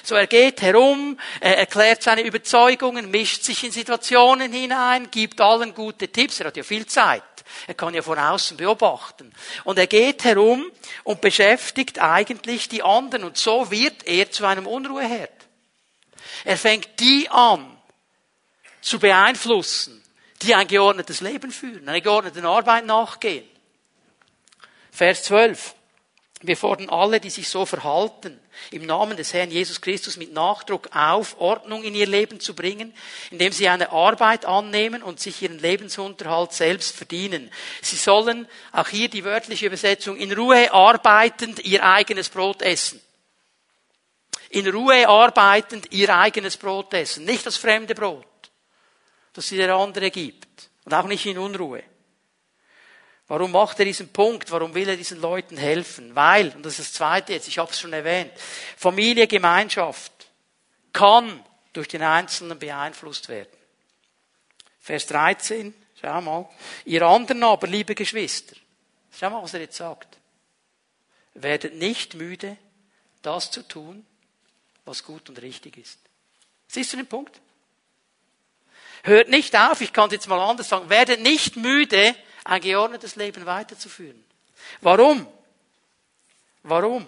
[0.03, 5.74] So, er geht herum, er erklärt seine Überzeugungen, mischt sich in Situationen hinein, gibt allen
[5.74, 7.24] gute Tipps, er hat ja viel Zeit.
[7.67, 9.33] Er kann ja von außen beobachten.
[9.63, 10.65] Und er geht herum
[11.03, 13.23] und beschäftigt eigentlich die anderen.
[13.23, 15.31] Und so wird er zu einem Unruheherd.
[16.45, 17.77] Er fängt die an
[18.81, 20.03] zu beeinflussen,
[20.41, 23.47] die ein geordnetes Leben führen, einer geordneten Arbeit nachgehen.
[24.91, 25.75] Vers 12.
[26.41, 28.39] Wir fordern alle, die sich so verhalten,
[28.72, 32.93] im Namen des Herrn Jesus Christus mit Nachdruck auf, Ordnung in ihr Leben zu bringen,
[33.32, 37.51] indem sie eine Arbeit annehmen und sich ihren Lebensunterhalt selbst verdienen.
[37.82, 43.01] Sie sollen, auch hier die wörtliche Übersetzung, in Ruhe arbeitend ihr eigenes Brot essen.
[44.49, 48.26] In Ruhe arbeitend ihr eigenes Brot essen, nicht das fremde Brot,
[49.34, 50.47] das sie der andere gibt.
[50.86, 51.84] Und auch nicht in Unruhe.
[53.30, 54.49] Warum macht er diesen Punkt?
[54.49, 56.15] Warum will er diesen Leuten helfen?
[56.15, 58.32] Weil, und das ist das Zweite jetzt, ich habe es schon erwähnt,
[58.75, 60.11] Familie, Gemeinschaft
[60.91, 63.55] kann durch den Einzelnen beeinflusst werden.
[64.82, 66.49] Vers 13, schau mal.
[66.86, 68.55] Ihr anderen aber, liebe Geschwister,
[69.15, 70.17] schau mal, was er jetzt sagt.
[71.36, 72.57] Werdet nicht müde,
[73.21, 74.07] das zu tun,
[74.86, 75.99] was gut und richtig ist.
[76.67, 77.39] Siehst du den Punkt?
[79.03, 82.15] Hört nicht auf, ich kann es jetzt mal anders sagen, werdet nicht müde,
[82.49, 84.23] ein geordnetes Leben weiterzuführen.
[84.81, 85.27] Warum?
[86.63, 87.05] Warum?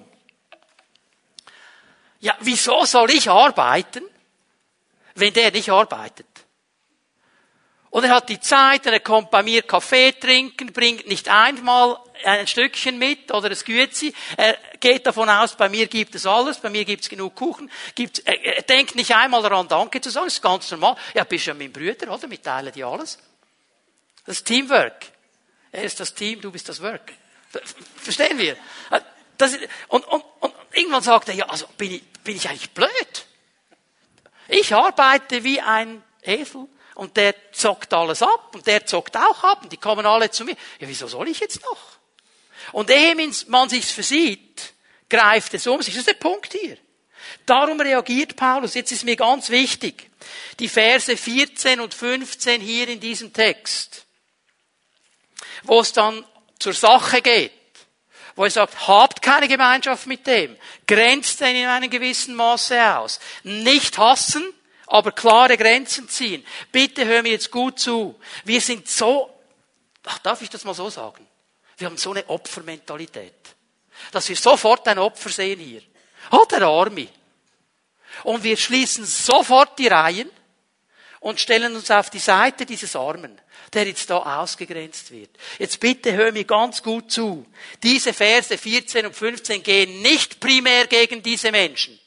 [2.20, 4.04] Ja, wieso soll ich arbeiten,
[5.16, 6.28] wenn der nicht arbeitet?
[7.90, 12.48] Und er hat die Zeit, er kommt bei mir Kaffee trinken, bringt nicht einmal ein
[12.48, 14.14] Stückchen mit oder es Güezi.
[14.38, 17.70] Er geht davon aus, bei mir gibt es alles, bei mir gibt es genug Kuchen.
[17.96, 20.96] Gibt, er, er denkt nicht einmal daran, Danke zu sagen, das ist ganz normal.
[21.16, 22.30] Ja, bist ja mein Brüder, oder?
[22.30, 23.18] Wir teilen dir alles.
[24.26, 25.11] Das ist Teamwork.
[25.72, 27.14] Er ist das Team, du bist das Work.
[27.98, 28.58] Verstehen wir?
[29.38, 29.58] Das,
[29.88, 33.26] und, und, und irgendwann sagt er, ja, also bin ich, bin ich eigentlich blöd?
[34.48, 39.64] Ich arbeite wie ein Esel und der zockt alles ab und der zockt auch ab
[39.64, 40.56] und die kommen alle zu mir.
[40.80, 41.80] Ja, wieso soll ich jetzt noch?
[42.74, 43.16] Und ehe
[43.48, 44.74] man sich's versieht,
[45.10, 45.94] greift es um sich.
[45.94, 46.78] Das ist der Punkt hier.
[47.46, 48.74] Darum reagiert Paulus.
[48.74, 50.10] Jetzt ist mir ganz wichtig.
[50.60, 54.06] Die Verse 14 und 15 hier in diesem Text
[55.64, 56.26] wo es dann
[56.60, 57.52] zur Sache geht,
[58.36, 60.56] wo er sagt, habt keine Gemeinschaft mit dem,
[60.88, 63.20] grenzt den in einem gewissen Maße aus.
[63.44, 64.44] Nicht hassen,
[64.88, 66.46] aber klare Grenzen ziehen.
[66.72, 68.20] Bitte hör mir jetzt gut zu.
[68.44, 69.30] Wir sind so,
[70.06, 71.28] ach, darf ich das mal so sagen?
[71.78, 73.34] Wir haben so eine Opfermentalität,
[74.12, 75.82] dass wir sofort ein Opfer sehen hier.
[76.32, 77.08] Oh, der Arme.
[78.24, 80.30] Und wir schließen sofort die Reihen
[81.22, 83.40] und stellen uns auf die Seite dieses Armen
[83.74, 85.30] der jetzt da ausgegrenzt wird.
[85.58, 87.46] Jetzt bitte hör mir ganz gut zu.
[87.82, 91.98] Diese Verse 14 und 15 gehen nicht primär gegen diese Menschen.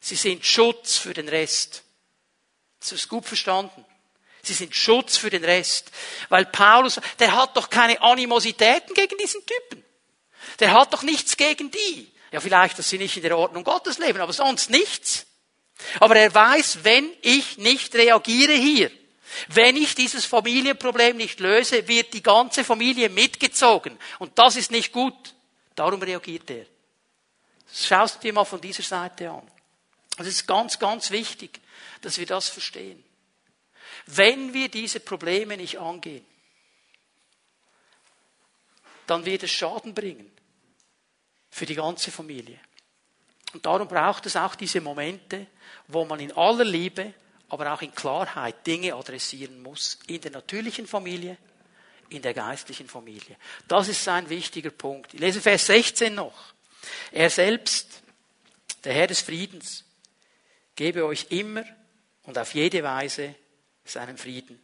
[0.00, 1.84] Sie sind Schutz für den Rest.
[2.80, 3.84] Das ist gut verstanden.
[4.42, 5.92] Sie sind Schutz für den Rest.
[6.30, 9.84] Weil Paulus, der hat doch keine Animositäten gegen diesen Typen.
[10.58, 12.10] Der hat doch nichts gegen die.
[12.32, 15.26] Ja, vielleicht, dass sie nicht in der Ordnung Gottes leben, aber sonst nichts.
[15.98, 18.90] Aber er weiß, wenn ich nicht reagiere hier,
[19.48, 23.98] wenn ich dieses Familienproblem nicht löse, wird die ganze Familie mitgezogen.
[24.18, 25.34] Und das ist nicht gut.
[25.74, 26.66] Darum reagiert er.
[27.72, 29.48] Schaust du dir mal von dieser Seite an.
[30.18, 31.60] Es ist ganz, ganz wichtig,
[32.02, 33.02] dass wir das verstehen.
[34.06, 36.26] Wenn wir diese Probleme nicht angehen,
[39.06, 40.30] dann wird es Schaden bringen
[41.50, 42.58] für die ganze Familie.
[43.52, 45.46] Und darum braucht es auch diese Momente,
[45.88, 47.14] wo man in aller Liebe
[47.48, 49.98] aber auch in Klarheit Dinge adressieren muss.
[50.06, 51.36] In der natürlichen Familie,
[52.08, 53.36] in der geistlichen Familie.
[53.66, 55.14] Das ist ein wichtiger Punkt.
[55.14, 56.54] Ich lese Vers 16 noch.
[57.10, 58.02] Er selbst,
[58.84, 59.84] der Herr des Friedens,
[60.76, 61.64] gebe euch immer
[62.22, 63.34] und auf jede Weise
[63.84, 64.60] seinen Frieden.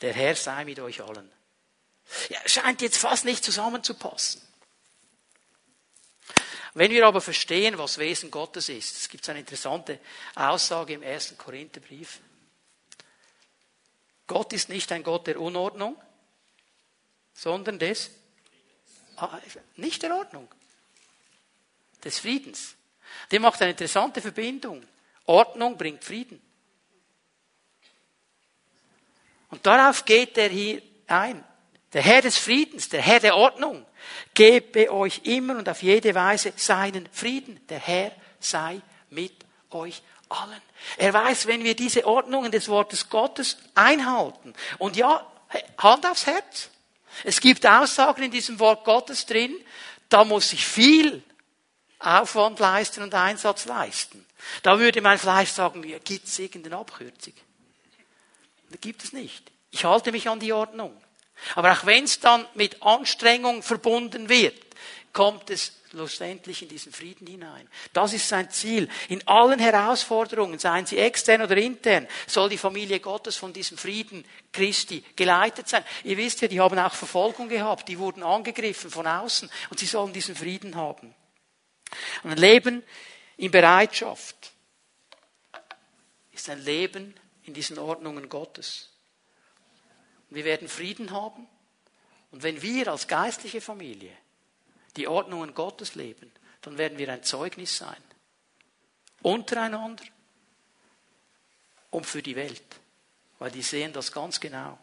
[0.00, 1.30] Der Herr sei mit euch allen.
[2.28, 4.40] Ja, scheint jetzt fast nicht zusammenzupassen.
[6.78, 9.98] Wenn wir aber verstehen, was Wesen Gottes ist, es gibt eine interessante
[10.36, 12.20] Aussage im ersten Korintherbrief.
[14.28, 16.00] Gott ist nicht ein Gott der Unordnung,
[17.34, 18.12] sondern des,
[19.16, 19.40] ah,
[19.74, 20.46] nicht der Ordnung,
[22.04, 22.76] des Friedens.
[23.32, 24.86] Der macht eine interessante Verbindung.
[25.26, 26.40] Ordnung bringt Frieden.
[29.50, 31.42] Und darauf geht er hier ein.
[31.92, 33.86] Der Herr des Friedens, der Herr der Ordnung,
[34.34, 37.60] gebe euch immer und auf jede Weise seinen Frieden.
[37.68, 38.80] Der Herr sei
[39.10, 39.32] mit
[39.70, 40.60] euch allen.
[40.98, 45.26] Er weiß, wenn wir diese Ordnungen des Wortes Gottes einhalten, und ja,
[45.78, 46.70] Hand aufs Herz.
[47.24, 49.56] Es gibt Aussagen in diesem Wort Gottes drin,
[50.08, 51.22] da muss ich viel
[51.98, 54.24] Aufwand leisten und Einsatz leisten.
[54.62, 57.34] Da würde mein Fleisch sagen, gibt es irgendeine Abkürzung?
[58.70, 59.50] Da gibt es nicht.
[59.70, 60.96] Ich halte mich an die Ordnung.
[61.54, 64.56] Aber auch wenn es dann mit Anstrengung verbunden wird,
[65.12, 67.68] kommt es schlussendlich in diesen Frieden hinein.
[67.92, 68.88] Das ist sein Ziel.
[69.08, 74.24] In allen Herausforderungen, seien sie extern oder intern, soll die Familie Gottes von diesem Frieden
[74.52, 75.84] Christi geleitet sein.
[76.04, 79.86] Ihr wisst ja, die haben auch Verfolgung gehabt, die wurden angegriffen von außen und sie
[79.86, 81.14] sollen diesen Frieden haben.
[82.22, 82.82] Und ein Leben
[83.38, 84.52] in Bereitschaft
[86.32, 87.14] ist ein Leben
[87.44, 88.90] in diesen Ordnungen Gottes.
[90.30, 91.46] Wir werden Frieden haben.
[92.30, 94.12] Und wenn wir als geistliche Familie
[94.96, 96.30] die Ordnungen Gottes leben,
[96.62, 98.02] dann werden wir ein Zeugnis sein.
[99.22, 100.04] Untereinander
[101.90, 102.62] und für die Welt.
[103.38, 104.78] Weil die sehen das ganz genau.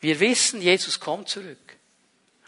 [0.00, 1.76] Wir wissen, Jesus kommt zurück.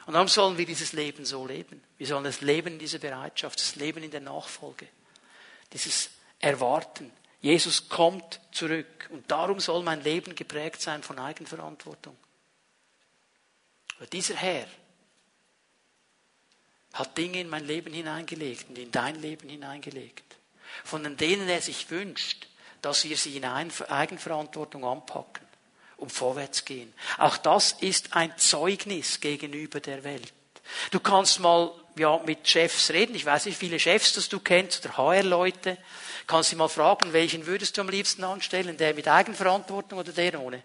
[0.06, 1.82] Und darum sollen wir dieses Leben so leben.
[1.98, 4.88] Wir sollen das Leben in dieser Bereitschaft, das Leben in der Nachfolge,
[5.72, 7.10] dieses Erwarten.
[7.42, 9.08] Jesus kommt zurück.
[9.10, 12.16] Und darum soll mein Leben geprägt sein von Eigenverantwortung.
[13.98, 14.66] Weil dieser Herr
[16.94, 20.36] hat Dinge in mein Leben hineingelegt und in dein Leben hineingelegt,
[20.84, 22.46] von denen er sich wünscht,
[22.80, 25.46] dass wir sie in Eigenverantwortung anpacken
[25.96, 26.92] und vorwärts gehen.
[27.18, 30.32] Auch das ist ein Zeugnis gegenüber der Welt.
[30.90, 33.14] Du kannst mal ja, mit Chefs reden.
[33.14, 35.78] Ich weiß nicht, wie viele Chefs das du kennst oder HR-Leute.
[36.26, 38.76] Kannst sie mal fragen, welchen würdest du am liebsten anstellen?
[38.76, 40.62] Der mit Eigenverantwortung oder der ohne?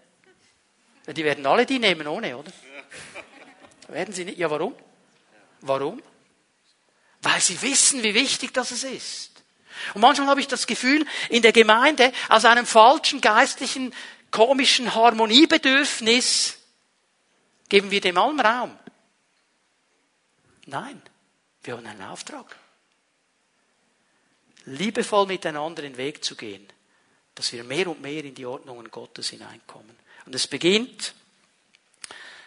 [1.06, 2.52] Die werden alle die nehmen ohne, oder?
[3.88, 4.38] Werden sie nicht?
[4.38, 4.74] Ja, warum?
[5.62, 6.02] Warum?
[7.22, 9.42] Weil sie wissen, wie wichtig das ist.
[9.94, 13.94] Und manchmal habe ich das Gefühl, in der Gemeinde, aus einem falschen geistlichen,
[14.30, 16.58] komischen Harmoniebedürfnis,
[17.68, 18.78] geben wir dem allen Raum.
[20.66, 21.00] Nein,
[21.62, 22.56] wir haben einen Auftrag.
[24.70, 26.66] Liebevoll miteinander den Weg zu gehen,
[27.34, 29.96] dass wir mehr und mehr in die Ordnungen Gottes hineinkommen.
[30.26, 31.14] Und es beginnt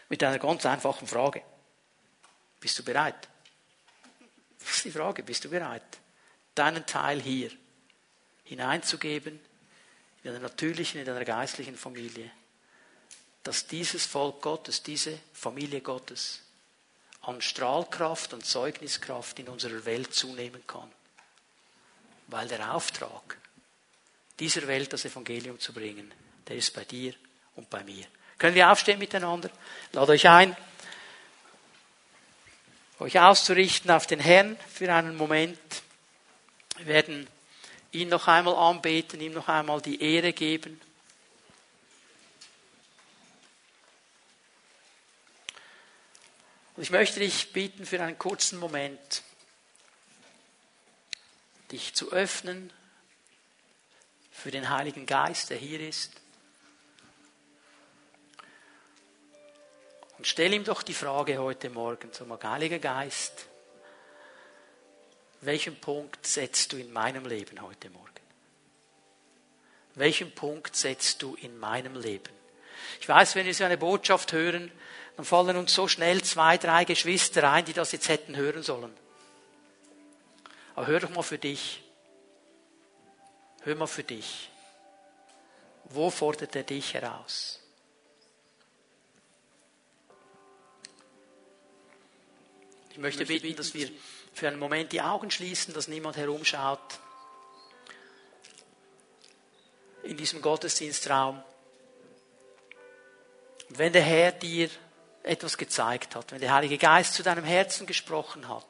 [0.10, 1.42] mit einer ganz einfachen Frage.
[2.60, 3.28] Bist du bereit?
[4.60, 5.82] Das ist die Frage, bist du bereit,
[6.54, 7.50] deinen Teil hier
[8.44, 9.40] hineinzugeben,
[10.24, 12.30] in einer natürlichen, in einer geistlichen Familie,
[13.44, 16.42] dass dieses Volk Gottes, diese Familie Gottes
[17.22, 20.92] an Strahlkraft und Zeugniskraft in unserer Welt zunehmen kann.
[22.32, 23.38] Weil der Auftrag,
[24.40, 26.12] dieser Welt das Evangelium zu bringen,
[26.48, 27.14] der ist bei dir
[27.56, 28.06] und bei mir.
[28.38, 29.52] Können wir aufstehen miteinander?
[29.92, 30.56] Lade euch ein
[33.02, 35.60] euch auszurichten auf den Herrn für einen Moment.
[36.78, 37.28] Wir werden
[37.92, 40.80] ihn noch einmal anbeten, ihm noch einmal die Ehre geben.
[46.76, 49.24] Und ich möchte dich bitten, für einen kurzen Moment
[51.72, 52.72] dich zu öffnen
[54.32, 56.14] für den Heiligen Geist, der hier ist.
[60.18, 63.48] Und stell ihm doch die Frage heute Morgen, zum Heiliger Geist,
[65.42, 68.08] welchen Punkt setzt du in meinem Leben heute Morgen?
[69.96, 72.34] Welchen Punkt setzt du in meinem Leben?
[73.00, 74.72] Ich weiß, wenn wir so eine Botschaft hören,
[75.16, 78.94] dann fallen uns so schnell zwei, drei Geschwister ein, die das jetzt hätten hören sollen.
[80.82, 81.84] Aber hör doch mal für dich.
[83.62, 84.50] Hör mal für dich.
[85.84, 87.60] Wo fordert er dich heraus?
[92.90, 93.92] Ich möchte bitten, dass wir
[94.34, 97.00] für einen Moment die Augen schließen, dass niemand herumschaut
[100.02, 101.44] in diesem Gottesdienstraum.
[103.70, 104.68] Und wenn der Herr dir
[105.22, 108.66] etwas gezeigt hat, wenn der Heilige Geist zu deinem Herzen gesprochen hat,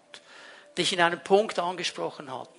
[0.77, 2.49] dich in einem Punkt angesprochen hat,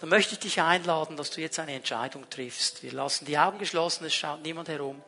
[0.00, 2.82] dann möchte ich dich einladen, dass du jetzt eine Entscheidung triffst.
[2.82, 5.02] Wir lassen die Augen geschlossen, es schaut niemand herum.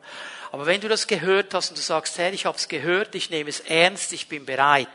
[0.51, 3.29] Aber wenn du das gehört hast und du sagst, Herr, ich habe es gehört, ich
[3.29, 4.87] nehme es ernst, ich bin bereit,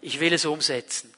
[0.00, 1.12] ich will es umsetzen.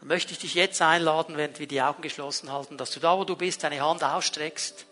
[0.00, 3.18] Dann möchte ich dich jetzt einladen, während wir die Augen geschlossen halten, dass du da,
[3.18, 4.86] wo du bist, deine Hand ausstreckst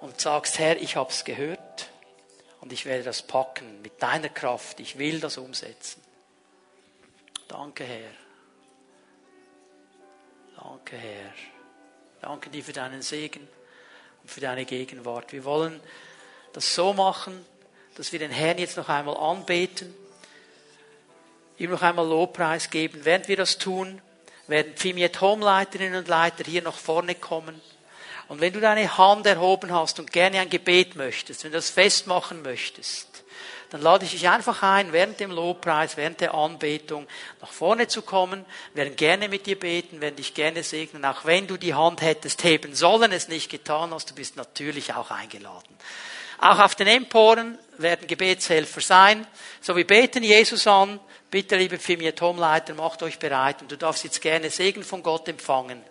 [0.00, 1.88] und sagst, Herr, ich habe es gehört
[2.60, 4.78] und ich werde das packen mit deiner Kraft.
[4.78, 6.02] Ich will das umsetzen.
[7.48, 8.21] Danke, Herr.
[10.62, 11.32] Danke, Herr.
[12.20, 13.48] Danke dir für deinen Segen
[14.22, 15.32] und für deine Gegenwart.
[15.32, 15.80] Wir wollen
[16.52, 17.44] das so machen,
[17.96, 19.94] dass wir den Herrn jetzt noch einmal anbeten
[21.62, 23.04] ihm noch einmal Lobpreis geben.
[23.04, 24.00] Während wir das tun,
[24.48, 27.60] werden Pfimiet Home-Leiterinnen und Leiter hier nach vorne kommen.
[28.28, 31.70] Und wenn du deine Hand erhoben hast und gerne ein Gebet möchtest, wenn du das
[31.70, 33.11] festmachen möchtest,
[33.72, 37.06] dann lade ich dich einfach ein, während dem Lobpreis, während der Anbetung
[37.40, 38.44] nach vorne zu kommen.
[38.74, 41.06] Wir werden gerne mit dir beten, werden dich gerne segnen.
[41.06, 44.92] Auch wenn du die Hand hättest heben sollen, es nicht getan hast, du bist natürlich
[44.92, 45.74] auch eingeladen.
[46.38, 49.26] Auch auf den Emporen werden Gebetshelfer sein.
[49.62, 51.00] So wir beten Jesus an,
[51.30, 55.28] Bitte, liebe Pfimiet Homeleiter, macht euch bereit und du darfst jetzt gerne Segen von Gott
[55.28, 55.82] empfangen.